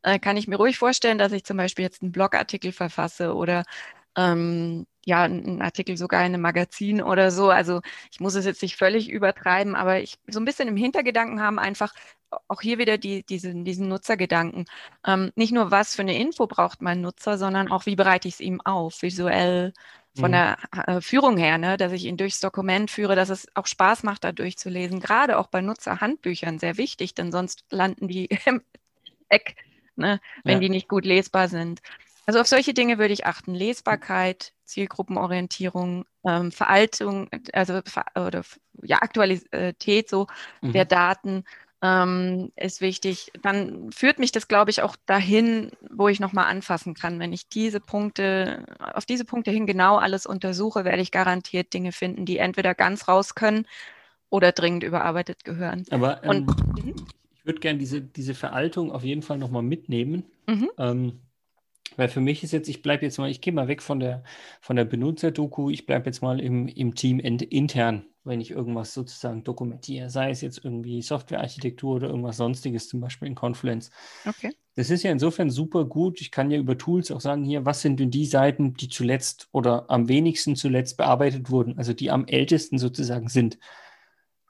Äh, 0.03 0.19
kann 0.19 0.37
ich 0.37 0.49
mir 0.49 0.57
ruhig 0.57 0.79
vorstellen, 0.79 1.19
dass 1.19 1.33
ich 1.33 1.45
zum 1.45 1.57
Beispiel 1.57 1.85
jetzt 1.85 2.03
einen 2.03 2.13
Blogartikel 2.13 2.73
verfasse 2.73 3.35
oder 3.35 3.65
ähm, 4.19 4.87
ja, 5.07 5.23
einen 5.23 5.63
Artikel 5.63 5.97
sogar 5.97 6.21
in 6.21 6.35
einem 6.35 6.43
Magazin 6.43 7.01
oder 7.01 7.31
so. 7.31 7.51
Also 7.51 7.81
ich 8.11 8.21
muss 8.21 8.35
es 8.35 8.45
jetzt 8.45 8.61
nicht 8.63 8.77
völlig 8.77 9.09
übertreiben, 9.09 9.75
aber 9.75 10.01
ich 10.01 10.19
so 10.27 10.41
ein 10.41 10.45
bisschen 10.45 10.69
im 10.69 10.77
Hintergedanken 10.77 11.41
haben, 11.41 11.59
einfach 11.59 11.95
auch 12.49 12.61
hier 12.61 12.77
wieder 12.79 12.99
die, 12.99 13.23
diesen, 13.25 13.65
diesen 13.65 13.89
Nutzergedanken. 13.89 14.67
Ähm, 15.07 15.33
nicht 15.35 15.53
nur, 15.53 15.71
was 15.71 15.95
für 15.95 16.03
eine 16.03 16.19
Info 16.19 16.47
braucht 16.47 16.83
mein 16.83 17.01
Nutzer, 17.01 17.39
sondern 17.39 17.71
auch, 17.71 17.87
wie 17.87 17.97
bereite 17.97 18.29
ich 18.29 18.35
es 18.35 18.41
ihm 18.41 18.61
auf, 18.61 19.01
visuell, 19.01 19.73
von 20.19 20.31
mhm. 20.31 20.33
der 20.33 20.59
äh, 20.87 21.01
Führung 21.01 21.37
her, 21.37 21.59
ne, 21.59 21.77
dass 21.77 21.93
ich 21.93 22.05
ihn 22.05 22.17
durchs 22.17 22.41
Dokument 22.41 22.91
führe, 22.91 23.15
dass 23.15 23.29
es 23.29 23.47
auch 23.55 23.67
Spaß 23.67 24.03
macht, 24.03 24.25
da 24.25 24.33
durchzulesen. 24.33 25.01
Gerade 25.01 25.39
auch 25.39 25.47
bei 25.47 25.61
Nutzerhandbüchern 25.61 26.59
sehr 26.59 26.77
wichtig, 26.77 27.15
denn 27.15 27.33
sonst 27.33 27.65
landen 27.71 28.09
die 28.09 28.27
im 28.47 28.63
Eck, 29.29 29.57
ne, 29.97 30.21
wenn 30.45 30.55
ja. 30.55 30.61
die 30.61 30.71
nicht 30.71 30.89
gut 30.89 31.05
lesbar 31.05 31.49
sind. 31.49 31.81
Also 32.29 32.41
auf 32.41 32.47
solche 32.47 32.75
Dinge 32.75 32.99
würde 32.99 33.15
ich 33.15 33.25
achten. 33.25 33.55
Lesbarkeit, 33.55 34.53
Zielgruppenorientierung, 34.65 36.05
ähm, 36.27 36.53
Veraltung, 36.53 37.31
also 37.55 37.81
oder 38.15 38.43
ja, 38.83 38.99
Aktualität 38.99 40.11
so 40.11 40.27
mhm. 40.61 40.73
der 40.73 40.85
Daten 40.85 41.45
ähm, 41.81 42.53
ist 42.55 42.83
wichtig. 42.83 43.33
Dann 43.41 43.91
führt 43.93 44.19
mich 44.19 44.31
das, 44.31 44.47
glaube 44.47 44.71
ich, 44.71 44.83
auch 44.83 44.95
dahin, 45.07 45.71
wo 45.91 46.09
ich 46.09 46.21
nochmal 46.21 46.45
anfassen 46.51 46.93
kann. 46.93 47.19
Wenn 47.19 47.33
ich 47.33 47.49
diese 47.49 47.81
Punkte, 47.81 48.67
auf 48.79 49.07
diese 49.07 49.25
Punkte 49.25 49.51
hin 49.51 49.65
genau 49.65 49.97
alles 49.97 50.27
untersuche, 50.27 50.85
werde 50.85 51.01
ich 51.01 51.11
garantiert 51.11 51.73
Dinge 51.73 51.93
finden, 51.93 52.27
die 52.27 52.37
entweder 52.37 52.75
ganz 52.75 53.09
raus 53.09 53.37
können 53.37 53.67
oder 54.29 54.53
dringend 54.53 54.85
überarbeitet 54.85 55.45
gehören. 55.45 55.87
Aber 55.89 56.23
ähm, 56.25 56.47
Und, 56.47 56.85
mhm. 56.85 56.95
ich 57.35 57.47
würde 57.47 57.61
gerne 57.61 57.79
diese, 57.79 58.03
diese 58.03 58.35
Veraltung 58.35 58.93
auf 58.93 59.03
jeden 59.03 59.23
Fall 59.23 59.39
nochmal 59.39 59.63
mitnehmen. 59.63 60.25
Mhm. 60.47 60.69
Weil 61.97 62.09
für 62.09 62.21
mich 62.21 62.43
ist 62.45 62.53
jetzt, 62.53 62.69
ich 62.69 62.83
bleibe 62.83 63.05
jetzt 63.05 63.19
mal, 63.19 63.31
ich 63.31 63.41
gehe 63.41 63.53
mal 63.53 63.69
weg 63.69 63.83
von 63.83 64.01
der, 64.01 64.23
von 64.61 64.77
der 64.77 64.85
Benutzerdoku, 64.85 65.71
ich 65.71 65.87
bleibe 65.87 66.07
jetzt 66.07 66.23
mal 66.23 66.41
im, 66.41 66.69
im 66.69 66.95
Team 66.95 67.19
intern 67.21 68.05
wenn 68.29 68.41
ich 68.41 68.51
irgendwas 68.51 68.95
sozusagen 68.95 69.43
dokumentiere, 69.43 70.11
sei 70.11 70.31
es 70.31 70.43
jetzt 70.43 70.63
irgendwie 70.63 71.03
Softwarearchitektur 71.03 71.97
oder 71.97 72.09
irgendwas 72.09 72.37
sonstiges, 72.37 72.89
zum 72.89 73.01
Beispiel 73.01 73.27
in 73.27 73.35
Confluence. 73.35 73.91
Okay. 74.27 74.53
Das 74.77 74.91
ist 74.91 75.03
ja 75.03 75.11
insofern 75.11 75.51
super 75.51 75.85
gut. 75.87 76.21
Ich 76.21 76.31
kann 76.31 76.51
ja 76.51 76.59
über 76.59 76.79
Tools 76.79 77.11
auch 77.11 77.21
sagen, 77.21 77.43
hier, 77.43 77.65
was 77.65 77.81
sind 77.81 77.99
denn 77.99 78.11
die 78.11 78.27
Seiten, 78.27 78.75
die 78.75 78.89
zuletzt 78.89 79.49
oder 79.51 79.91
am 79.91 80.09
wenigsten 80.09 80.55
zuletzt 80.55 80.97
bearbeitet 80.99 81.51
wurden, 81.51 81.79
also 81.79 81.93
die 81.93 82.11
am 82.11 82.27
ältesten 82.27 82.79
sozusagen 82.79 83.29
sind. 83.29 83.59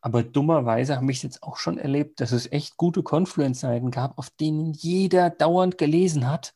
Aber 0.00 0.22
dummerweise 0.22 0.96
habe 0.96 1.10
ich 1.10 1.22
jetzt 1.22 1.42
auch 1.42 1.56
schon 1.56 1.78
erlebt, 1.78 2.20
dass 2.20 2.32
es 2.32 2.50
echt 2.52 2.76
gute 2.76 3.02
Confluence-Seiten 3.02 3.90
gab, 3.90 4.18
auf 4.18 4.30
denen 4.30 4.72
jeder 4.72 5.30
dauernd 5.30 5.78
gelesen 5.78 6.30
hat, 6.30 6.54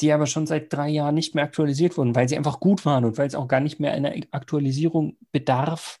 die 0.00 0.12
aber 0.12 0.26
schon 0.26 0.46
seit 0.46 0.72
drei 0.72 0.88
Jahren 0.88 1.14
nicht 1.14 1.34
mehr 1.34 1.44
aktualisiert 1.44 1.96
wurden, 1.96 2.14
weil 2.14 2.28
sie 2.28 2.36
einfach 2.36 2.60
gut 2.60 2.84
waren 2.86 3.04
und 3.04 3.18
weil 3.18 3.26
es 3.26 3.34
auch 3.34 3.48
gar 3.48 3.60
nicht 3.60 3.80
mehr 3.80 3.92
einer 3.92 4.14
Aktualisierung 4.30 5.16
bedarf, 5.32 5.98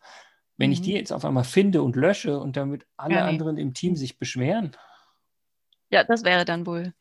wenn 0.56 0.70
mhm. 0.70 0.74
ich 0.74 0.80
die 0.82 0.92
jetzt 0.92 1.12
auf 1.12 1.24
einmal 1.24 1.44
finde 1.44 1.82
und 1.82 1.96
lösche 1.96 2.38
und 2.38 2.56
damit 2.56 2.86
alle 2.96 3.14
ja, 3.14 3.24
nee. 3.24 3.30
anderen 3.30 3.58
im 3.58 3.74
Team 3.74 3.96
sich 3.96 4.18
beschweren. 4.18 4.72
Ja, 5.90 6.04
das 6.04 6.24
wäre 6.24 6.44
dann 6.44 6.66
wohl 6.66 6.94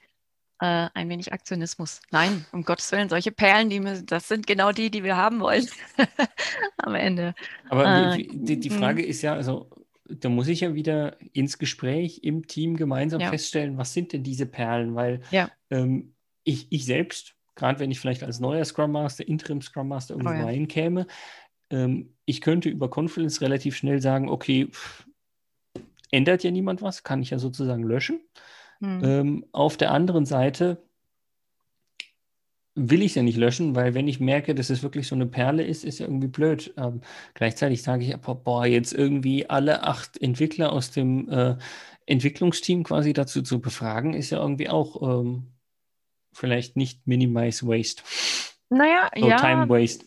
äh, 0.59 0.89
ein 0.93 1.09
wenig 1.09 1.31
Aktionismus. 1.31 2.01
Nein, 2.11 2.45
um 2.51 2.63
Gottes 2.63 2.91
Willen, 2.91 3.09
solche 3.09 3.31
Perlen, 3.31 3.69
die 3.69 3.81
wir, 3.81 4.01
das 4.01 4.27
sind 4.27 4.45
genau 4.45 4.71
die, 4.71 4.91
die 4.91 5.03
wir 5.03 5.15
haben 5.15 5.39
wollen 5.39 5.67
am 6.77 6.95
Ende. 6.95 7.33
Aber 7.69 8.15
äh, 8.15 8.27
die, 8.33 8.59
die, 8.59 8.69
Frage 8.69 9.05
ist 9.05 9.21
ja, 9.21 9.33
also 9.33 9.69
da 10.05 10.27
muss 10.27 10.47
ich 10.47 10.61
ja 10.61 10.73
wieder 10.73 11.17
ins 11.33 11.59
Gespräch 11.59 12.21
im 12.23 12.47
Team 12.47 12.75
gemeinsam 12.75 13.21
ja. 13.21 13.29
feststellen, 13.29 13.77
was 13.77 13.93
sind 13.93 14.11
denn 14.11 14.23
diese 14.23 14.45
Perlen? 14.47 14.95
Weil 14.95 15.21
ja. 15.31 15.49
ähm, 15.69 16.13
ich, 16.49 16.67
ich 16.71 16.85
selbst, 16.85 17.35
gerade 17.55 17.79
wenn 17.79 17.91
ich 17.91 17.99
vielleicht 17.99 18.23
als 18.23 18.39
neuer 18.39 18.65
Scrum 18.65 18.91
Master, 18.91 19.27
Interim 19.27 19.61
Scrum 19.61 19.87
Master 19.87 20.15
irgendwo 20.15 20.33
oh, 20.33 20.37
ja. 20.37 20.45
reinkäme, 20.45 21.07
ähm, 21.69 22.13
ich 22.25 22.41
könnte 22.41 22.69
über 22.69 22.89
Confluence 22.89 23.41
relativ 23.41 23.75
schnell 23.75 24.01
sagen, 24.01 24.29
okay, 24.29 24.67
pff, 24.67 25.05
ändert 26.11 26.43
ja 26.43 26.51
niemand 26.51 26.81
was, 26.81 27.03
kann 27.03 27.21
ich 27.21 27.29
ja 27.29 27.39
sozusagen 27.39 27.83
löschen. 27.83 28.19
Mhm. 28.79 29.01
Ähm, 29.03 29.45
auf 29.51 29.77
der 29.77 29.91
anderen 29.91 30.25
Seite 30.25 30.81
will 32.75 33.01
ich 33.01 33.11
es 33.11 33.15
ja 33.15 33.23
nicht 33.23 33.37
löschen, 33.37 33.75
weil 33.75 33.93
wenn 33.93 34.07
ich 34.07 34.19
merke, 34.19 34.55
dass 34.55 34.69
es 34.69 34.81
wirklich 34.81 35.07
so 35.07 35.15
eine 35.15 35.25
Perle 35.25 35.63
ist, 35.63 35.83
ist 35.83 35.99
ja 35.99 36.07
irgendwie 36.07 36.29
blöd. 36.29 36.73
Ähm, 36.77 37.01
gleichzeitig 37.33 37.83
sage 37.83 38.05
ich 38.05 38.13
aber, 38.13 38.35
boah, 38.35 38.65
jetzt 38.65 38.93
irgendwie 38.93 39.49
alle 39.49 39.83
acht 39.83 40.19
Entwickler 40.21 40.71
aus 40.71 40.91
dem 40.91 41.29
äh, 41.29 41.57
Entwicklungsteam 42.05 42.83
quasi 42.83 43.13
dazu 43.13 43.41
zu 43.41 43.59
befragen, 43.59 44.13
ist 44.13 44.29
ja 44.29 44.39
irgendwie 44.39 44.69
auch 44.69 45.21
ähm, 45.21 45.47
vielleicht 46.39 46.75
nicht 46.75 47.05
Minimize 47.05 47.67
Waste. 47.67 48.03
Naja, 48.69 49.09
oh, 49.15 49.27
ja. 49.27 49.37
Time 49.37 49.69
Waste. 49.69 50.05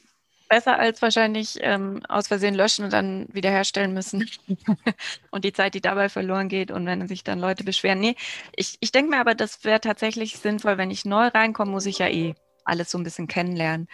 Besser 0.48 0.78
als 0.78 1.00
wahrscheinlich 1.00 1.58
ähm, 1.62 2.02
aus 2.08 2.28
Versehen 2.28 2.54
löschen 2.54 2.84
und 2.84 2.92
dann 2.92 3.26
wiederherstellen 3.32 3.94
müssen. 3.94 4.28
und 5.30 5.44
die 5.44 5.52
Zeit, 5.52 5.74
die 5.74 5.80
dabei 5.80 6.08
verloren 6.08 6.48
geht 6.48 6.70
und 6.70 6.84
wenn 6.84 7.08
sich 7.08 7.24
dann 7.24 7.38
Leute 7.38 7.64
beschweren. 7.64 8.00
Nee, 8.00 8.16
ich, 8.54 8.76
ich 8.80 8.92
denke 8.92 9.10
mir 9.10 9.20
aber, 9.20 9.34
das 9.34 9.64
wäre 9.64 9.80
tatsächlich 9.80 10.36
sinnvoll, 10.36 10.76
wenn 10.76 10.90
ich 10.90 11.04
neu 11.04 11.28
reinkomme, 11.28 11.70
muss 11.70 11.86
ich 11.86 11.98
ja 11.98 12.08
eh 12.08 12.34
alles 12.64 12.90
so 12.90 12.98
ein 12.98 13.04
bisschen 13.04 13.28
kennenlernen. 13.28 13.88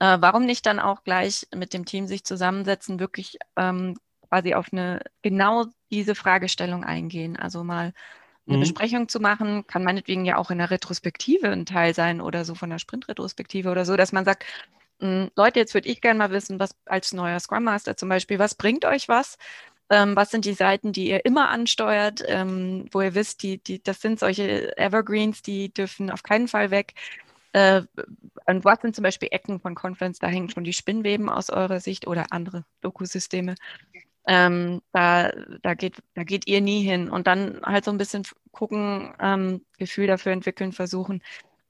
Äh, 0.00 0.18
warum 0.20 0.46
nicht 0.46 0.64
dann 0.64 0.78
auch 0.78 1.04
gleich 1.04 1.46
mit 1.54 1.74
dem 1.74 1.84
Team 1.84 2.06
sich 2.06 2.24
zusammensetzen, 2.24 3.00
wirklich 3.00 3.38
ähm, 3.56 3.96
quasi 4.28 4.54
auf 4.54 4.68
eine 4.72 5.02
genau 5.22 5.66
diese 5.90 6.14
Fragestellung 6.14 6.84
eingehen. 6.84 7.36
Also 7.36 7.64
mal 7.64 7.92
eine 8.48 8.56
mhm. 8.56 8.62
Besprechung 8.62 9.08
zu 9.08 9.20
machen, 9.20 9.66
kann 9.66 9.84
meinetwegen 9.84 10.24
ja 10.24 10.36
auch 10.36 10.50
in 10.50 10.58
der 10.58 10.70
Retrospektive 10.70 11.48
ein 11.48 11.66
Teil 11.66 11.94
sein 11.94 12.20
oder 12.20 12.44
so 12.44 12.54
von 12.54 12.70
der 12.70 12.78
Sprint-Retrospektive 12.78 13.70
oder 13.70 13.84
so, 13.84 13.96
dass 13.96 14.12
man 14.12 14.24
sagt, 14.24 14.44
hm, 15.00 15.30
Leute, 15.36 15.60
jetzt 15.60 15.74
würde 15.74 15.88
ich 15.88 16.00
gerne 16.00 16.18
mal 16.18 16.30
wissen, 16.30 16.58
was 16.58 16.74
als 16.86 17.12
neuer 17.12 17.38
Scrum 17.40 17.64
Master 17.64 17.96
zum 17.96 18.08
Beispiel, 18.08 18.38
was 18.38 18.54
bringt 18.54 18.84
euch 18.84 19.08
was? 19.08 19.36
Ähm, 19.90 20.16
was 20.16 20.30
sind 20.30 20.44
die 20.44 20.54
Seiten, 20.54 20.92
die 20.92 21.08
ihr 21.08 21.24
immer 21.24 21.48
ansteuert, 21.48 22.22
ähm, 22.26 22.86
wo 22.92 23.00
ihr 23.00 23.14
wisst, 23.14 23.42
die, 23.42 23.58
die, 23.58 23.82
das 23.82 24.00
sind 24.02 24.20
solche 24.20 24.76
Evergreens, 24.76 25.42
die 25.42 25.72
dürfen 25.72 26.10
auf 26.10 26.22
keinen 26.22 26.48
Fall 26.48 26.70
weg. 26.70 26.94
Äh, 27.52 27.82
und 28.46 28.64
was 28.64 28.80
sind 28.82 28.94
zum 28.94 29.02
Beispiel 29.02 29.28
Ecken 29.30 29.60
von 29.60 29.74
Confluence? 29.74 30.18
Da 30.18 30.26
hängen 30.26 30.50
schon 30.50 30.64
die 30.64 30.72
Spinnweben 30.74 31.28
aus 31.30 31.48
eurer 31.50 31.80
Sicht 31.80 32.06
oder 32.06 32.26
andere 32.30 32.64
Dokusysteme. 32.82 33.54
Ähm, 34.28 34.82
da, 34.92 35.32
da, 35.62 35.74
geht, 35.74 36.02
da 36.14 36.22
geht 36.22 36.46
ihr 36.46 36.60
nie 36.60 36.82
hin. 36.82 37.08
Und 37.08 37.26
dann 37.26 37.60
halt 37.64 37.84
so 37.84 37.90
ein 37.90 37.98
bisschen 37.98 38.24
gucken, 38.52 39.14
ähm, 39.20 39.64
Gefühl 39.78 40.06
dafür 40.06 40.32
entwickeln, 40.32 40.72
versuchen, 40.72 41.22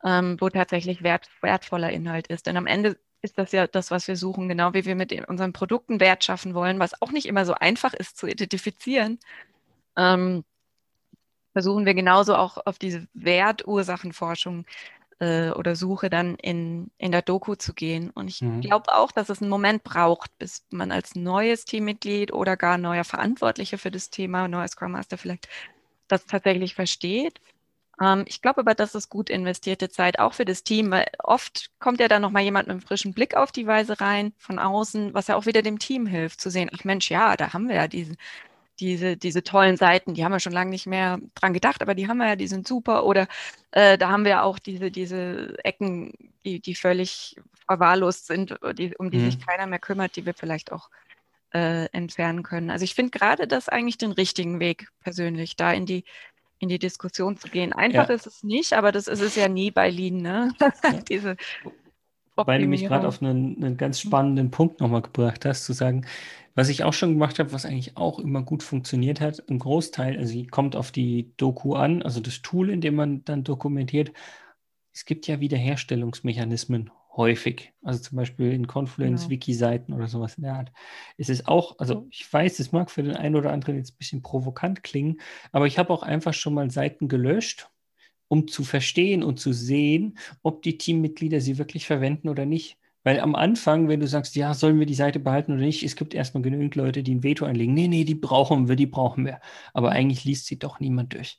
ähm, 0.05 0.37
wo 0.40 0.49
tatsächlich 0.49 1.03
wert, 1.03 1.31
wertvoller 1.40 1.90
Inhalt 1.90 2.27
ist. 2.27 2.47
Denn 2.47 2.57
am 2.57 2.66
Ende 2.66 2.99
ist 3.23 3.38
das 3.38 3.53
ja 3.53 3.66
das, 3.68 3.90
was 3.90 4.09
wir 4.09 4.16
suchen, 4.16 4.49
genau 4.49 4.75
wie 4.75 4.85
wir 4.85 4.97
mit 4.97 5.12
unseren 5.29 5.53
Produkten 5.53 6.01
Wert 6.01 6.25
schaffen 6.25 6.55
wollen, 6.55 6.81
was 6.81 7.01
auch 7.01 7.12
nicht 7.12 7.27
immer 7.27 7.44
so 7.44 7.55
einfach 7.55 7.94
ist 7.94 8.16
zu 8.16 8.27
identifizieren. 8.27 9.18
Ähm, 9.97 10.44
versuchen 11.53 11.87
wir 11.87 11.94
genauso 11.94 12.37
auch 12.37 12.59
auf 12.66 12.79
diese 12.79 13.09
Wertursachenforschung 13.14 14.66
äh, 15.20 15.50
oder 15.50 15.76
Suche 15.76 16.11
dann 16.11 16.37
in, 16.37 16.90
in 16.98 17.12
der 17.12 17.22
Doku 17.22 17.54
zu 17.54 17.74
gehen. 17.74 18.11
Und 18.11 18.28
ich 18.28 18.42
mhm. 18.42 18.61
glaube 18.61 18.94
auch, 18.94 19.12
dass 19.12 19.28
es 19.28 19.40
einen 19.40 19.50
Moment 19.50 19.85
braucht, 19.85 20.37
bis 20.38 20.64
man 20.70 20.92
als 20.92 21.14
neues 21.14 21.64
Teammitglied 21.64 22.33
oder 22.33 22.57
gar 22.57 22.78
neuer 22.78 23.04
Verantwortlicher 23.04 23.78
für 23.78 23.90
das 23.90 24.11
Thema, 24.11 24.48
neuer 24.48 24.68
Scrum 24.68 24.92
Master 24.92 25.18
vielleicht, 25.18 25.48
das 26.09 26.26
tatsächlich 26.26 26.74
versteht. 26.74 27.40
Ähm, 28.00 28.24
ich 28.26 28.42
glaube 28.42 28.61
aber, 28.61 28.74
das 28.74 28.94
ist 28.94 29.09
gut 29.09 29.31
investierte 29.31 29.88
Zeit, 29.88 30.18
auch 30.18 30.35
für 30.35 30.44
das 30.44 30.62
Team, 30.62 30.90
weil 30.90 31.07
oft 31.22 31.70
kommt 31.81 32.00
ja 32.00 32.09
dann 32.09 32.22
nochmal 32.22 32.42
jemand 32.42 32.68
mit 32.68 32.72
einem 32.72 32.83
frischen 32.83 33.12
Blick 33.12 33.37
auf 33.37 33.52
die 33.52 33.66
Weise 33.66 34.00
rein, 34.00 34.33
von 34.38 34.59
außen, 34.59 35.14
was 35.14 35.26
ja 35.28 35.37
auch 35.37 35.46
wieder 35.46 35.62
dem 35.62 35.78
Team 35.78 36.07
hilft, 36.07 36.40
zu 36.40 36.50
sehen, 36.50 36.70
ach 36.72 36.85
Mensch, 36.85 37.11
ja, 37.11 37.37
da 37.37 37.52
haben 37.52 37.68
wir 37.68 37.76
ja 37.76 37.88
diesen, 37.88 38.16
diese, 38.80 39.16
diese 39.16 39.42
tollen 39.42 39.76
Seiten, 39.76 40.14
die 40.14 40.24
haben 40.24 40.32
wir 40.32 40.40
schon 40.40 40.52
lange 40.52 40.70
nicht 40.70 40.86
mehr 40.86 41.18
dran 41.34 41.52
gedacht, 41.52 41.82
aber 41.82 41.94
die 41.94 42.08
haben 42.08 42.18
wir 42.18 42.28
ja, 42.28 42.36
die 42.36 42.46
sind 42.46 42.66
super. 42.66 43.04
Oder 43.04 43.26
äh, 43.72 43.98
da 43.98 44.10
haben 44.10 44.24
wir 44.24 44.44
auch 44.44 44.58
diese, 44.58 44.90
diese 44.90 45.56
Ecken, 45.64 46.12
die, 46.44 46.60
die 46.60 46.74
völlig 46.74 47.36
verwahrlost 47.66 48.26
sind, 48.26 48.56
die, 48.74 48.96
um 48.96 49.10
die 49.10 49.18
mhm. 49.18 49.30
sich 49.30 49.44
keiner 49.44 49.66
mehr 49.66 49.78
kümmert, 49.78 50.16
die 50.16 50.26
wir 50.26 50.34
vielleicht 50.34 50.72
auch 50.72 50.90
äh, 51.52 51.86
entfernen 51.92 52.42
können. 52.42 52.70
Also 52.70 52.84
ich 52.84 52.94
finde 52.94 53.10
gerade 53.10 53.46
das 53.46 53.68
eigentlich 53.68 53.98
den 53.98 54.12
richtigen 54.12 54.60
Weg 54.60 54.88
persönlich, 55.00 55.56
da 55.56 55.72
in 55.72 55.86
die 55.86 56.04
in 56.60 56.68
die 56.68 56.78
Diskussion 56.78 57.36
zu 57.36 57.48
gehen. 57.48 57.72
Einfach 57.72 58.08
ja. 58.08 58.14
ist 58.14 58.26
es 58.26 58.42
nicht, 58.42 58.72
aber 58.72 58.90
das 58.90 59.06
ist 59.06 59.20
es 59.20 59.36
ja 59.36 59.48
nie 59.48 59.70
bei 59.70 59.90
Lean, 59.90 60.16
ne? 60.16 60.52
Diese 61.08 61.36
Wobei 62.38 62.59
du 62.59 62.66
mich 62.66 62.85
gerade 62.85 63.09
auf 63.09 63.20
einen, 63.20 63.57
einen, 63.62 63.77
ganz 63.77 64.05
mhm. 64.05 64.09
spannenden 64.09 64.51
Punkt 64.51 64.81
nochmal 64.81 65.03
gebracht 65.03 65.44
hast, 65.44 65.64
zu 65.64 65.72
sagen, 65.72 66.07
was 66.55 66.68
ich 66.68 66.85
auch 66.85 66.92
schon 66.92 67.12
gemacht 67.12 67.38
habe, 67.38 67.53
was 67.53 67.66
eigentlich 67.66 67.96
auch 67.96 68.18
immer 68.18 68.42
gut 68.42 68.62
funktioniert 68.62 69.20
hat, 69.20 69.42
ein 69.48 69.59
Großteil, 69.59 70.16
also 70.18 70.40
kommt 70.51 70.77
auf 70.77 70.92
die 70.92 71.33
Doku 71.37 71.74
an, 71.74 72.03
also 72.03 72.20
das 72.20 72.42
Tool, 72.42 72.70
in 72.70 72.81
dem 72.81 72.94
man 72.94 73.24
dann 73.24 73.44
dokumentiert. 73.44 74.12
Es 74.92 75.05
gibt 75.05 75.27
ja 75.27 75.40
Wiederherstellungsmechanismen 75.40 76.90
häufig, 77.16 77.72
also 77.83 78.01
zum 78.01 78.16
Beispiel 78.16 78.53
in 78.53 78.68
Confluence, 78.68 79.22
genau. 79.22 79.31
Wiki-Seiten 79.31 79.92
oder 79.92 80.07
sowas 80.07 80.37
in 80.37 80.44
der 80.44 80.55
Art. 80.55 80.72
Es 81.16 81.29
ist 81.29 81.48
auch, 81.48 81.79
also 81.79 82.07
ich 82.11 82.33
weiß, 82.33 82.61
es 82.61 82.70
mag 82.70 82.90
für 82.90 83.03
den 83.03 83.16
einen 83.16 83.35
oder 83.35 83.53
anderen 83.53 83.77
jetzt 83.77 83.94
ein 83.94 83.98
bisschen 83.98 84.22
provokant 84.22 84.85
klingen, 84.85 85.20
aber 85.51 85.66
ich 85.66 85.79
habe 85.79 85.92
auch 85.92 86.05
einfach 86.05 86.35
schon 86.35 86.55
mal 86.55 86.70
Seiten 86.70 87.09
gelöscht, 87.09 87.68
um 88.28 88.48
zu 88.48 88.64
verstehen 88.64 89.22
und 89.22 89.40
zu 89.40 89.52
sehen, 89.52 90.18
ob 90.42 90.62
die 90.62 90.78
Teammitglieder 90.78 91.40
sie 91.40 91.58
wirklich 91.58 91.86
verwenden 91.86 92.28
oder 92.28 92.46
nicht. 92.46 92.78
Weil 93.04 93.20
am 93.20 93.34
Anfang, 93.34 93.88
wenn 93.88 94.00
du 94.00 94.06
sagst, 94.06 94.36
ja, 94.36 94.52
sollen 94.54 94.78
wir 94.78 94.86
die 94.86 94.94
Seite 94.94 95.18
behalten 95.18 95.52
oder 95.52 95.62
nicht, 95.62 95.82
es 95.82 95.96
gibt 95.96 96.14
erstmal 96.14 96.42
genügend 96.42 96.74
Leute, 96.74 97.02
die 97.02 97.14
ein 97.14 97.22
Veto 97.22 97.44
einlegen. 97.46 97.72
Nee, 97.72 97.88
nee, 97.88 98.04
die 98.04 98.14
brauchen 98.14 98.68
wir, 98.68 98.76
die 98.76 98.86
brauchen 98.86 99.24
wir. 99.24 99.40
Aber 99.72 99.92
eigentlich 99.92 100.24
liest 100.24 100.46
sie 100.46 100.58
doch 100.58 100.80
niemand 100.80 101.14
durch. 101.14 101.38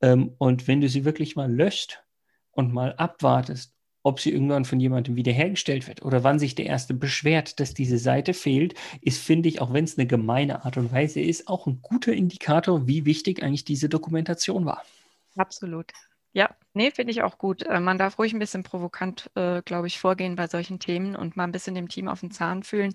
Ähm, 0.00 0.34
und 0.38 0.66
wenn 0.66 0.80
du 0.80 0.88
sie 0.88 1.04
wirklich 1.04 1.36
mal 1.36 1.52
löscht 1.52 2.02
und 2.50 2.72
mal 2.72 2.94
abwartest, 2.96 3.74
ob 4.02 4.20
sie 4.20 4.32
irgendwann 4.32 4.64
von 4.64 4.80
jemandem 4.80 5.16
wiederhergestellt 5.16 5.88
wird 5.88 6.02
oder 6.02 6.24
wann 6.24 6.38
sich 6.38 6.54
der 6.54 6.66
Erste 6.66 6.94
beschwert, 6.94 7.58
dass 7.58 7.74
diese 7.74 7.98
Seite 7.98 8.34
fehlt, 8.34 8.74
ist, 9.00 9.22
finde 9.22 9.48
ich, 9.48 9.60
auch 9.60 9.72
wenn 9.72 9.84
es 9.84 9.96
eine 9.96 10.06
gemeine 10.06 10.64
Art 10.64 10.76
und 10.76 10.92
Weise 10.92 11.20
ist, 11.20 11.48
auch 11.48 11.66
ein 11.66 11.80
guter 11.80 12.12
Indikator, 12.12 12.86
wie 12.86 13.06
wichtig 13.06 13.42
eigentlich 13.42 13.64
diese 13.64 13.88
Dokumentation 13.88 14.66
war. 14.66 14.82
Absolut. 15.36 15.92
Ja, 16.34 16.50
nee, 16.72 16.90
finde 16.90 17.12
ich 17.12 17.22
auch 17.22 17.38
gut. 17.38 17.62
Äh, 17.62 17.78
man 17.80 17.96
darf 17.98 18.18
ruhig 18.18 18.32
ein 18.34 18.38
bisschen 18.40 18.64
provokant, 18.64 19.30
äh, 19.36 19.62
glaube 19.62 19.86
ich, 19.86 20.00
vorgehen 20.00 20.34
bei 20.36 20.48
solchen 20.48 20.80
Themen 20.80 21.14
und 21.16 21.36
mal 21.36 21.44
ein 21.44 21.52
bisschen 21.52 21.76
dem 21.76 21.88
Team 21.88 22.08
auf 22.08 22.20
den 22.20 22.32
Zahn 22.32 22.64
fühlen. 22.64 22.94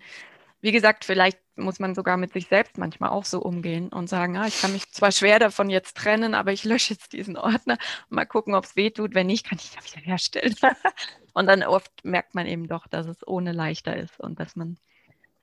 Wie 0.61 0.71
gesagt, 0.73 1.05
vielleicht 1.05 1.39
muss 1.57 1.79
man 1.79 1.95
sogar 1.95 2.17
mit 2.17 2.33
sich 2.33 2.47
selbst 2.47 2.77
manchmal 2.77 3.11
auch 3.11 3.25
so 3.25 3.41
umgehen 3.41 3.89
und 3.89 4.09
sagen, 4.09 4.37
ah, 4.37 4.47
ich 4.47 4.61
kann 4.61 4.73
mich 4.73 4.91
zwar 4.91 5.11
schwer 5.13 5.39
davon 5.39 5.69
jetzt 5.69 5.97
trennen, 5.97 6.35
aber 6.35 6.53
ich 6.53 6.65
lösche 6.65 6.93
jetzt 6.93 7.13
diesen 7.13 7.37
Ordner 7.37 7.77
und 8.09 8.15
mal 8.15 8.25
gucken, 8.25 8.55
ob 8.55 8.65
es 8.65 8.75
weh 8.75 8.91
tut. 8.91 9.15
Wenn 9.15 9.27
nicht, 9.27 9.45
kann 9.47 9.59
ich 9.59 9.73
ihn 9.75 9.83
wieder 9.85 10.05
herstellen. 10.05 10.55
und 11.33 11.47
dann 11.47 11.63
oft 11.63 11.91
merkt 12.05 12.35
man 12.35 12.47
eben 12.47 12.67
doch, 12.67 12.87
dass 12.87 13.07
es 13.07 13.27
ohne 13.27 13.53
leichter 13.53 13.97
ist 13.97 14.19
und 14.19 14.39
dass 14.39 14.55
man 14.57 14.77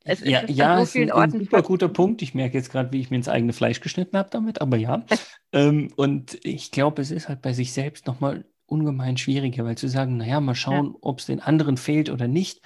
es 0.07 0.21
ja, 0.21 0.40
ist 0.40 0.57
ja, 0.57 0.79
so 0.79 0.87
vielen 0.87 1.09
ist 1.09 1.14
ein, 1.14 1.19
Orten 1.19 1.35
ein 1.35 1.45
super 1.45 1.62
guter 1.62 1.88
Punkt. 1.88 2.23
Ich 2.23 2.35
merke 2.35 2.57
jetzt 2.57 2.71
gerade, 2.71 2.92
wie 2.92 3.01
ich 3.01 3.11
mir 3.11 3.16
ins 3.16 3.29
eigene 3.29 3.53
Fleisch 3.53 3.81
geschnitten 3.81 4.16
habe 4.16 4.31
damit, 4.31 4.61
aber 4.61 4.77
ja. 4.77 5.05
ähm, 5.53 5.90
und 5.97 6.38
ich 6.45 6.71
glaube, 6.71 7.03
es 7.03 7.11
ist 7.11 7.29
halt 7.29 7.42
bei 7.42 7.53
sich 7.53 7.73
selbst 7.73 8.07
nochmal 8.07 8.45
ungemein 8.66 9.16
schwieriger, 9.16 9.64
weil 9.64 9.77
zu 9.77 9.88
sagen, 9.88 10.16
naja, 10.16 10.40
mal 10.40 10.55
schauen, 10.55 10.87
ja. 10.87 10.99
ob 11.01 11.19
es 11.19 11.27
den 11.27 11.40
anderen 11.40 11.77
fehlt 11.77 12.11
oder 12.11 12.29
nicht, 12.29 12.62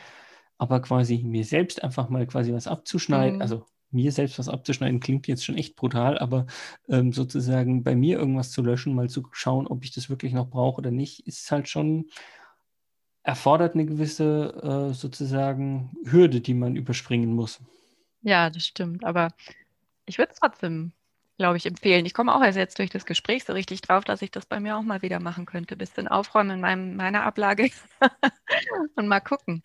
aber 0.58 0.80
quasi 0.80 1.22
mir 1.24 1.44
selbst 1.44 1.82
einfach 1.82 2.08
mal 2.08 2.26
quasi 2.26 2.52
was 2.52 2.66
abzuschneiden, 2.66 3.36
mhm. 3.36 3.42
also 3.42 3.64
mir 3.90 4.12
selbst 4.12 4.38
was 4.38 4.48
abzuschneiden, 4.48 5.00
klingt 5.00 5.26
jetzt 5.26 5.44
schon 5.44 5.56
echt 5.56 5.76
brutal, 5.76 6.18
aber 6.18 6.46
ähm, 6.88 7.12
sozusagen 7.12 7.82
bei 7.82 7.96
mir 7.96 8.18
irgendwas 8.18 8.50
zu 8.50 8.62
löschen, 8.62 8.94
mal 8.94 9.08
zu 9.08 9.26
schauen, 9.32 9.66
ob 9.66 9.84
ich 9.84 9.92
das 9.92 10.08
wirklich 10.08 10.32
noch 10.32 10.48
brauche 10.48 10.78
oder 10.78 10.90
nicht, 10.90 11.26
ist 11.26 11.50
halt 11.50 11.68
schon 11.68 12.06
erfordert 13.22 13.74
eine 13.74 13.86
gewisse 13.86 14.90
äh, 14.90 14.94
sozusagen 14.94 15.90
Hürde, 16.04 16.40
die 16.40 16.54
man 16.54 16.76
überspringen 16.76 17.34
muss. 17.34 17.60
Ja, 18.22 18.50
das 18.50 18.66
stimmt. 18.66 19.04
Aber 19.04 19.28
ich 20.06 20.18
würde 20.18 20.32
es 20.32 20.40
trotzdem, 20.40 20.92
glaube 21.38 21.56
ich, 21.56 21.66
empfehlen. 21.66 22.06
Ich 22.06 22.14
komme 22.14 22.34
auch 22.34 22.42
erst 22.42 22.58
jetzt 22.58 22.78
durch 22.78 22.90
das 22.90 23.06
Gespräch 23.06 23.44
so 23.44 23.52
richtig 23.52 23.82
drauf, 23.82 24.04
dass 24.04 24.22
ich 24.22 24.30
das 24.30 24.46
bei 24.46 24.60
mir 24.60 24.76
auch 24.76 24.82
mal 24.82 25.02
wieder 25.02 25.20
machen 25.20 25.46
könnte. 25.46 25.76
Bisschen 25.76 26.08
aufräumen 26.08 26.50
in 26.50 26.60
meinem, 26.60 26.96
meiner 26.96 27.24
Ablage 27.24 27.70
und 28.96 29.08
mal 29.08 29.20
gucken 29.20 29.62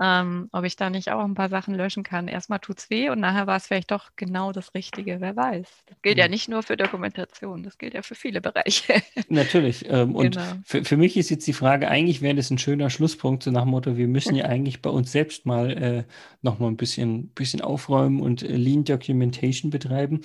ähm, 0.00 0.48
ob 0.52 0.64
ich 0.64 0.76
da 0.76 0.90
nicht 0.90 1.10
auch 1.10 1.24
ein 1.24 1.34
paar 1.34 1.48
Sachen 1.48 1.74
löschen 1.74 2.02
kann. 2.02 2.28
Erstmal 2.28 2.60
tut 2.60 2.78
es 2.78 2.90
weh 2.90 3.10
und 3.10 3.20
nachher 3.20 3.46
war 3.46 3.56
es 3.56 3.66
vielleicht 3.66 3.90
doch 3.90 4.10
genau 4.16 4.52
das 4.52 4.74
Richtige, 4.74 5.20
wer 5.20 5.34
weiß. 5.34 5.66
Das 5.86 6.02
gilt 6.02 6.18
ja, 6.18 6.24
ja 6.24 6.28
nicht 6.28 6.48
nur 6.48 6.62
für 6.62 6.76
Dokumentation, 6.76 7.62
das 7.62 7.78
gilt 7.78 7.94
ja 7.94 8.02
für 8.02 8.14
viele 8.14 8.40
Bereiche. 8.40 9.02
Natürlich. 9.28 9.84
Ähm, 9.88 10.14
und 10.14 10.36
genau. 10.36 10.46
für, 10.64 10.84
für 10.84 10.96
mich 10.96 11.16
ist 11.16 11.30
jetzt 11.30 11.46
die 11.46 11.52
Frage, 11.52 11.88
eigentlich 11.88 12.22
wäre 12.22 12.36
das 12.36 12.50
ein 12.50 12.58
schöner 12.58 12.90
Schlusspunkt, 12.90 13.42
so 13.42 13.50
nach 13.50 13.62
dem 13.62 13.70
Motto, 13.70 13.96
wir 13.96 14.08
müssen 14.08 14.36
ja 14.36 14.44
eigentlich 14.44 14.82
bei 14.82 14.90
uns 14.90 15.10
selbst 15.10 15.46
mal 15.46 15.70
äh, 15.70 16.04
nochmal 16.42 16.70
ein 16.70 16.76
bisschen, 16.76 17.28
bisschen 17.30 17.60
aufräumen 17.60 18.20
und 18.20 18.42
äh, 18.42 18.56
Lean 18.56 18.84
Documentation 18.84 19.70
betreiben. 19.70 20.20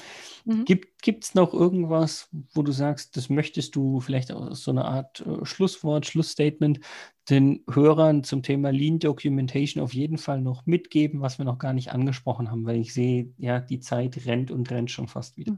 Mhm. 0.45 0.65
Gibt 0.65 0.92
es 1.07 1.35
noch 1.35 1.53
irgendwas, 1.53 2.29
wo 2.53 2.63
du 2.63 2.71
sagst, 2.71 3.17
das 3.17 3.29
möchtest 3.29 3.75
du 3.75 3.99
vielleicht 3.99 4.31
aus 4.31 4.63
so 4.63 4.71
einer 4.71 4.85
Art 4.85 5.21
äh, 5.21 5.45
Schlusswort, 5.45 6.05
Schlussstatement 6.05 6.79
den 7.29 7.63
Hörern 7.71 8.23
zum 8.23 8.43
Thema 8.43 8.71
Lean 8.71 8.99
Documentation 8.99 9.83
auf 9.83 9.93
jeden 9.93 10.17
Fall 10.17 10.41
noch 10.41 10.65
mitgeben, 10.65 11.21
was 11.21 11.37
wir 11.37 11.45
noch 11.45 11.57
gar 11.57 11.73
nicht 11.73 11.91
angesprochen 11.91 12.51
haben, 12.51 12.65
weil 12.65 12.81
ich 12.81 12.93
sehe, 12.93 13.33
ja, 13.37 13.59
die 13.59 13.79
Zeit 13.79 14.25
rennt 14.25 14.51
und 14.51 14.69
rennt 14.71 14.91
schon 14.91 15.07
fast 15.07 15.37
wieder. 15.37 15.57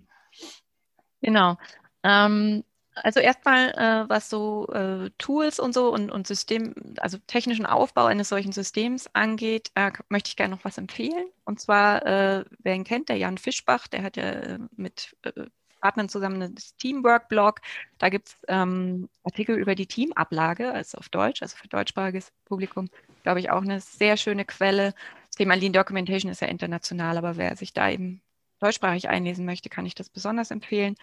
Genau. 1.21 1.57
Ähm, 2.03 2.63
Also 2.95 3.19
erstmal, 3.19 3.71
äh, 3.71 4.09
was 4.09 4.29
so 4.29 4.67
äh, 4.69 5.09
Tools 5.17 5.59
und 5.59 5.73
so 5.73 5.93
und, 5.93 6.09
und 6.11 6.27
System, 6.27 6.73
also 6.99 7.17
technischen 7.27 7.65
Aufbau 7.65 8.05
eines 8.05 8.29
solchen 8.29 8.53
Systems 8.53 9.09
angeht, 9.13 9.69
äh, 9.75 9.91
möchte 10.09 10.29
ich 10.29 10.37
gerne 10.37 10.55
noch 10.55 10.63
was 10.63 10.77
empfehlen. 10.77 11.25
Und 11.43 11.59
zwar, 11.59 12.05
äh, 12.05 12.45
wer 12.59 12.73
ihn 12.75 12.85
kennt, 12.85 13.09
der 13.09 13.17
Jan 13.17 13.37
Fischbach, 13.37 13.87
der 13.87 14.03
hat 14.03 14.15
ja 14.15 14.23
äh, 14.23 14.59
mit 14.77 15.15
äh, 15.23 15.47
Partnern 15.81 16.09
zusammen 16.09 16.55
das 16.55 16.75
Teamwork-Blog. 16.77 17.59
Da 17.97 18.09
gibt 18.09 18.29
es 18.29 18.37
ähm, 18.47 19.09
Artikel 19.23 19.57
über 19.57 19.75
die 19.75 19.87
Teamablage, 19.87 20.71
also 20.73 20.97
auf 20.97 21.09
Deutsch, 21.09 21.41
also 21.41 21.57
für 21.57 21.67
deutschsprachiges 21.67 22.31
Publikum, 22.45 22.89
glaube 23.23 23.39
ich, 23.41 23.51
auch 23.51 23.61
eine 23.61 23.81
sehr 23.81 24.17
schöne 24.17 24.45
Quelle. 24.45 24.93
Das 25.27 25.35
Thema 25.35 25.55
Lean 25.55 25.73
Documentation 25.73 26.31
ist 26.31 26.41
ja 26.41 26.47
international, 26.47 27.17
aber 27.17 27.37
wer 27.37 27.55
sich 27.57 27.73
da 27.73 27.89
eben 27.89 28.21
deutschsprachig 28.59 29.09
einlesen 29.09 29.45
möchte, 29.45 29.69
kann 29.69 29.85
ich 29.85 29.95
das 29.95 30.09
besonders 30.09 30.49
empfehlen. 30.49 30.95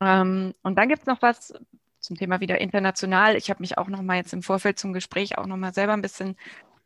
Ähm, 0.00 0.54
und 0.62 0.76
dann 0.76 0.88
gibt 0.88 1.02
es 1.02 1.06
noch 1.06 1.22
was 1.22 1.54
zum 2.00 2.16
Thema 2.16 2.40
wieder 2.40 2.60
international. 2.60 3.36
Ich 3.36 3.50
habe 3.50 3.62
mich 3.62 3.78
auch 3.78 3.88
noch 3.88 4.02
mal 4.02 4.16
jetzt 4.16 4.32
im 4.32 4.42
Vorfeld 4.42 4.78
zum 4.78 4.92
Gespräch 4.92 5.38
auch 5.38 5.46
noch 5.46 5.56
mal 5.56 5.72
selber 5.74 5.94
ein 5.94 6.02
bisschen 6.02 6.36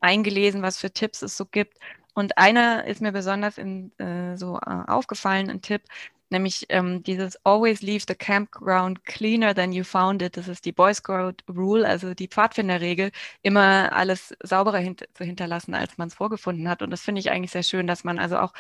eingelesen, 0.01 0.63
was 0.63 0.79
für 0.79 0.91
Tipps 0.93 1.23
es 1.23 1.37
so 1.37 1.45
gibt. 1.47 1.79
Und 2.15 2.39
einer 2.39 2.85
ist 2.85 3.01
mir 3.03 3.13
besonders 3.13 3.59
in, 3.59 3.97
äh, 3.99 4.37
so 4.37 4.59
äh, 4.59 4.83
aufgefallen, 4.87 5.51
ein 5.51 5.63
Tipp, 5.63 5.83
nämlich 6.31 6.67
ähm, 6.69 7.03
dieses 7.03 7.39
Always 7.45 7.81
leave 7.83 8.05
the 8.09 8.15
campground 8.15 9.05
cleaner 9.05 9.55
than 9.55 9.73
you 9.73 9.85
found 9.85 10.23
it. 10.23 10.37
Das 10.37 10.49
ist 10.49 10.65
die 10.65 10.73
Boy 10.73 10.95
Scout 10.95 11.37
Rule, 11.49 11.87
also 11.87 12.15
die 12.15 12.29
Pfadfinderregel, 12.29 13.13
immer 13.43 13.93
alles 13.93 14.35
sauberer 14.43 14.79
hint 14.79 15.07
zu 15.15 15.25
hinterlassen, 15.25 15.75
als 15.75 15.97
man 15.99 16.09
es 16.09 16.15
vorgefunden 16.15 16.69
hat. 16.69 16.83
Und 16.83 16.91
das 16.91 17.03
finde 17.03 17.21
ich 17.21 17.31
eigentlich 17.31 17.53
sehr 17.53 17.63
schön, 17.63 17.87
dass 17.87 18.05
man 18.05 18.19
also 18.19 18.39
auch 18.39 18.53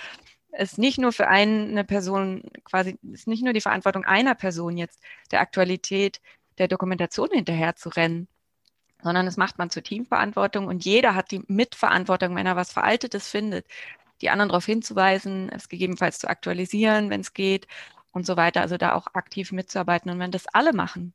es 0.58 0.76
nicht 0.76 0.98
nur 0.98 1.12
für 1.12 1.28
eine 1.28 1.84
Person 1.84 2.42
quasi, 2.64 2.98
es 3.12 3.20
ist 3.20 3.28
nicht 3.28 3.44
nur 3.44 3.52
die 3.52 3.60
Verantwortung 3.60 4.04
einer 4.04 4.34
Person 4.34 4.76
jetzt 4.76 5.00
der 5.30 5.40
Aktualität 5.40 6.20
der 6.58 6.66
Dokumentation 6.66 7.28
hinterher 7.32 7.76
zu 7.76 7.90
rennen, 7.90 8.26
sondern 9.00 9.28
es 9.28 9.36
macht 9.36 9.58
man 9.58 9.70
zur 9.70 9.84
Teamverantwortung 9.84 10.66
und 10.66 10.84
jeder 10.84 11.14
hat 11.14 11.30
die 11.30 11.44
Mitverantwortung, 11.46 12.34
wenn 12.34 12.46
er 12.46 12.56
was 12.56 12.72
Veraltetes 12.72 13.28
findet, 13.28 13.66
die 14.20 14.30
anderen 14.30 14.48
darauf 14.48 14.66
hinzuweisen, 14.66 15.48
es 15.50 15.68
gegebenenfalls 15.68 16.18
zu 16.18 16.28
aktualisieren, 16.28 17.08
wenn 17.08 17.20
es 17.20 17.34
geht 17.34 17.68
und 18.10 18.26
so 18.26 18.36
weiter. 18.36 18.60
Also 18.60 18.76
da 18.76 18.94
auch 18.94 19.06
aktiv 19.14 19.52
mitzuarbeiten. 19.52 20.10
Und 20.10 20.18
wenn 20.18 20.32
das 20.32 20.46
alle 20.52 20.72
machen, 20.72 21.14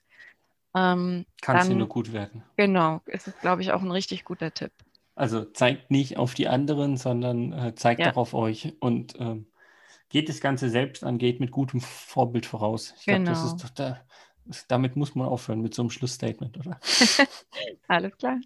ähm, 0.74 1.26
kann 1.42 1.58
es 1.58 1.68
nur 1.68 1.90
gut 1.90 2.14
werden. 2.14 2.44
Genau, 2.56 3.02
ist 3.08 3.28
es, 3.28 3.38
glaube 3.40 3.62
ich, 3.62 3.74
auch 3.74 3.82
ein 3.82 3.92
richtig 3.92 4.24
guter 4.24 4.54
Tipp. 4.54 4.72
Also 5.16 5.46
zeigt 5.46 5.92
nicht 5.92 6.18
auf 6.18 6.34
die 6.34 6.48
anderen, 6.48 6.98
sondern 6.98 7.54
äh, 7.54 7.76
zeigt 7.76 8.02
ja. 8.02 8.12
auch 8.12 8.18
auf 8.18 8.34
euch 8.34 8.74
und 8.80 9.20
ähm, 9.20 9.48
geht 10.10 10.30
das 10.30 10.42
Ganze 10.42 10.70
selbst 10.70 11.04
an, 11.04 11.18
geht 11.18 11.40
mit 11.40 11.52
gutem 11.52 11.82
Vorbild 11.82 12.46
voraus. 12.46 12.94
Ich 13.00 13.06
genau. 13.06 13.24
glaube, 13.24 13.32
das 13.32 13.46
ist 13.46 13.64
doch 13.64 13.70
da, 13.70 14.02
damit 14.68 14.96
muss 14.96 15.16
man 15.16 15.28
aufhören 15.28 15.62
mit 15.62 15.74
so 15.74 15.84
einem 15.84 15.92
Schlussstatement, 15.92 16.58
oder? 16.58 16.80
Alles 17.88 18.18
klar. 18.18 18.40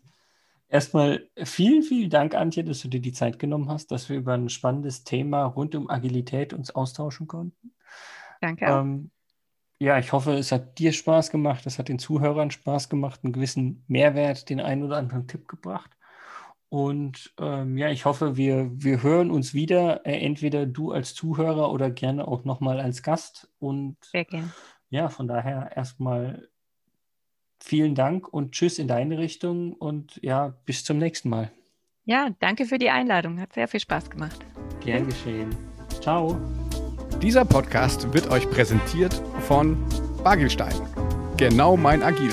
Erstmal 0.69 1.29
vielen, 1.43 1.81
vielen 1.81 2.09
Dank, 2.09 2.35
Antje, 2.35 2.65
dass 2.65 2.81
du 2.81 2.89
dir 2.89 2.99
die 2.99 3.13
Zeit 3.13 3.39
genommen 3.39 3.69
hast, 3.69 3.91
dass 3.91 4.09
wir 4.09 4.17
über 4.17 4.33
ein 4.33 4.49
spannendes 4.49 5.05
Thema 5.05 5.45
rund 5.45 5.75
um 5.75 5.89
Agilität 5.89 6.51
uns 6.51 6.71
austauschen 6.71 7.27
konnten. 7.27 7.71
Danke. 8.41 8.65
Ähm, 8.65 9.11
ja, 9.79 9.97
ich 9.99 10.11
hoffe, 10.11 10.33
es 10.33 10.51
hat 10.51 10.79
dir 10.79 10.91
Spaß 10.91 11.31
gemacht, 11.31 11.65
es 11.65 11.79
hat 11.79 11.87
den 11.87 11.99
Zuhörern 11.99 12.51
Spaß 12.51 12.89
gemacht, 12.89 13.21
einen 13.23 13.31
gewissen 13.31 13.83
Mehrwert, 13.87 14.49
den 14.49 14.59
einen 14.59 14.83
oder 14.83 14.97
anderen 14.97 15.27
Tipp 15.27 15.47
gebracht. 15.47 15.91
Und 16.69 17.33
ähm, 17.39 17.77
ja, 17.77 17.89
ich 17.89 18.05
hoffe, 18.05 18.35
wir, 18.35 18.69
wir 18.73 19.01
hören 19.01 19.31
uns 19.31 19.53
wieder, 19.53 20.05
äh, 20.05 20.19
entweder 20.19 20.65
du 20.65 20.91
als 20.91 21.13
Zuhörer 21.13 21.71
oder 21.71 21.89
gerne 21.89 22.27
auch 22.27 22.43
nochmal 22.43 22.79
als 22.79 23.03
Gast. 23.03 23.49
Und 23.59 23.97
Sehr 24.01 24.25
gerne. 24.25 24.51
ja, 24.89 25.07
von 25.07 25.27
daher 25.27 25.71
erstmal 25.75 26.49
vielen 27.59 27.95
Dank 27.95 28.27
und 28.27 28.51
tschüss 28.51 28.79
in 28.79 28.87
deine 28.87 29.17
Richtung 29.17 29.73
und 29.73 30.19
ja, 30.21 30.55
bis 30.65 30.83
zum 30.83 30.97
nächsten 30.97 31.29
Mal. 31.29 31.51
Ja, 32.05 32.29
danke 32.39 32.65
für 32.65 32.77
die 32.77 32.89
Einladung. 32.89 33.39
Hat 33.39 33.53
sehr 33.53 33.67
viel 33.67 33.79
Spaß 33.79 34.09
gemacht. 34.09 34.45
Gern 34.81 35.07
geschehen. 35.07 35.55
Ciao. 36.01 36.37
Dieser 37.21 37.45
Podcast 37.45 38.13
wird 38.13 38.29
euch 38.29 38.49
präsentiert 38.49 39.13
von 39.41 39.77
Bagelstein. 40.23 40.75
Genau 41.37 41.75
mein 41.75 42.03
Agil. 42.03 42.31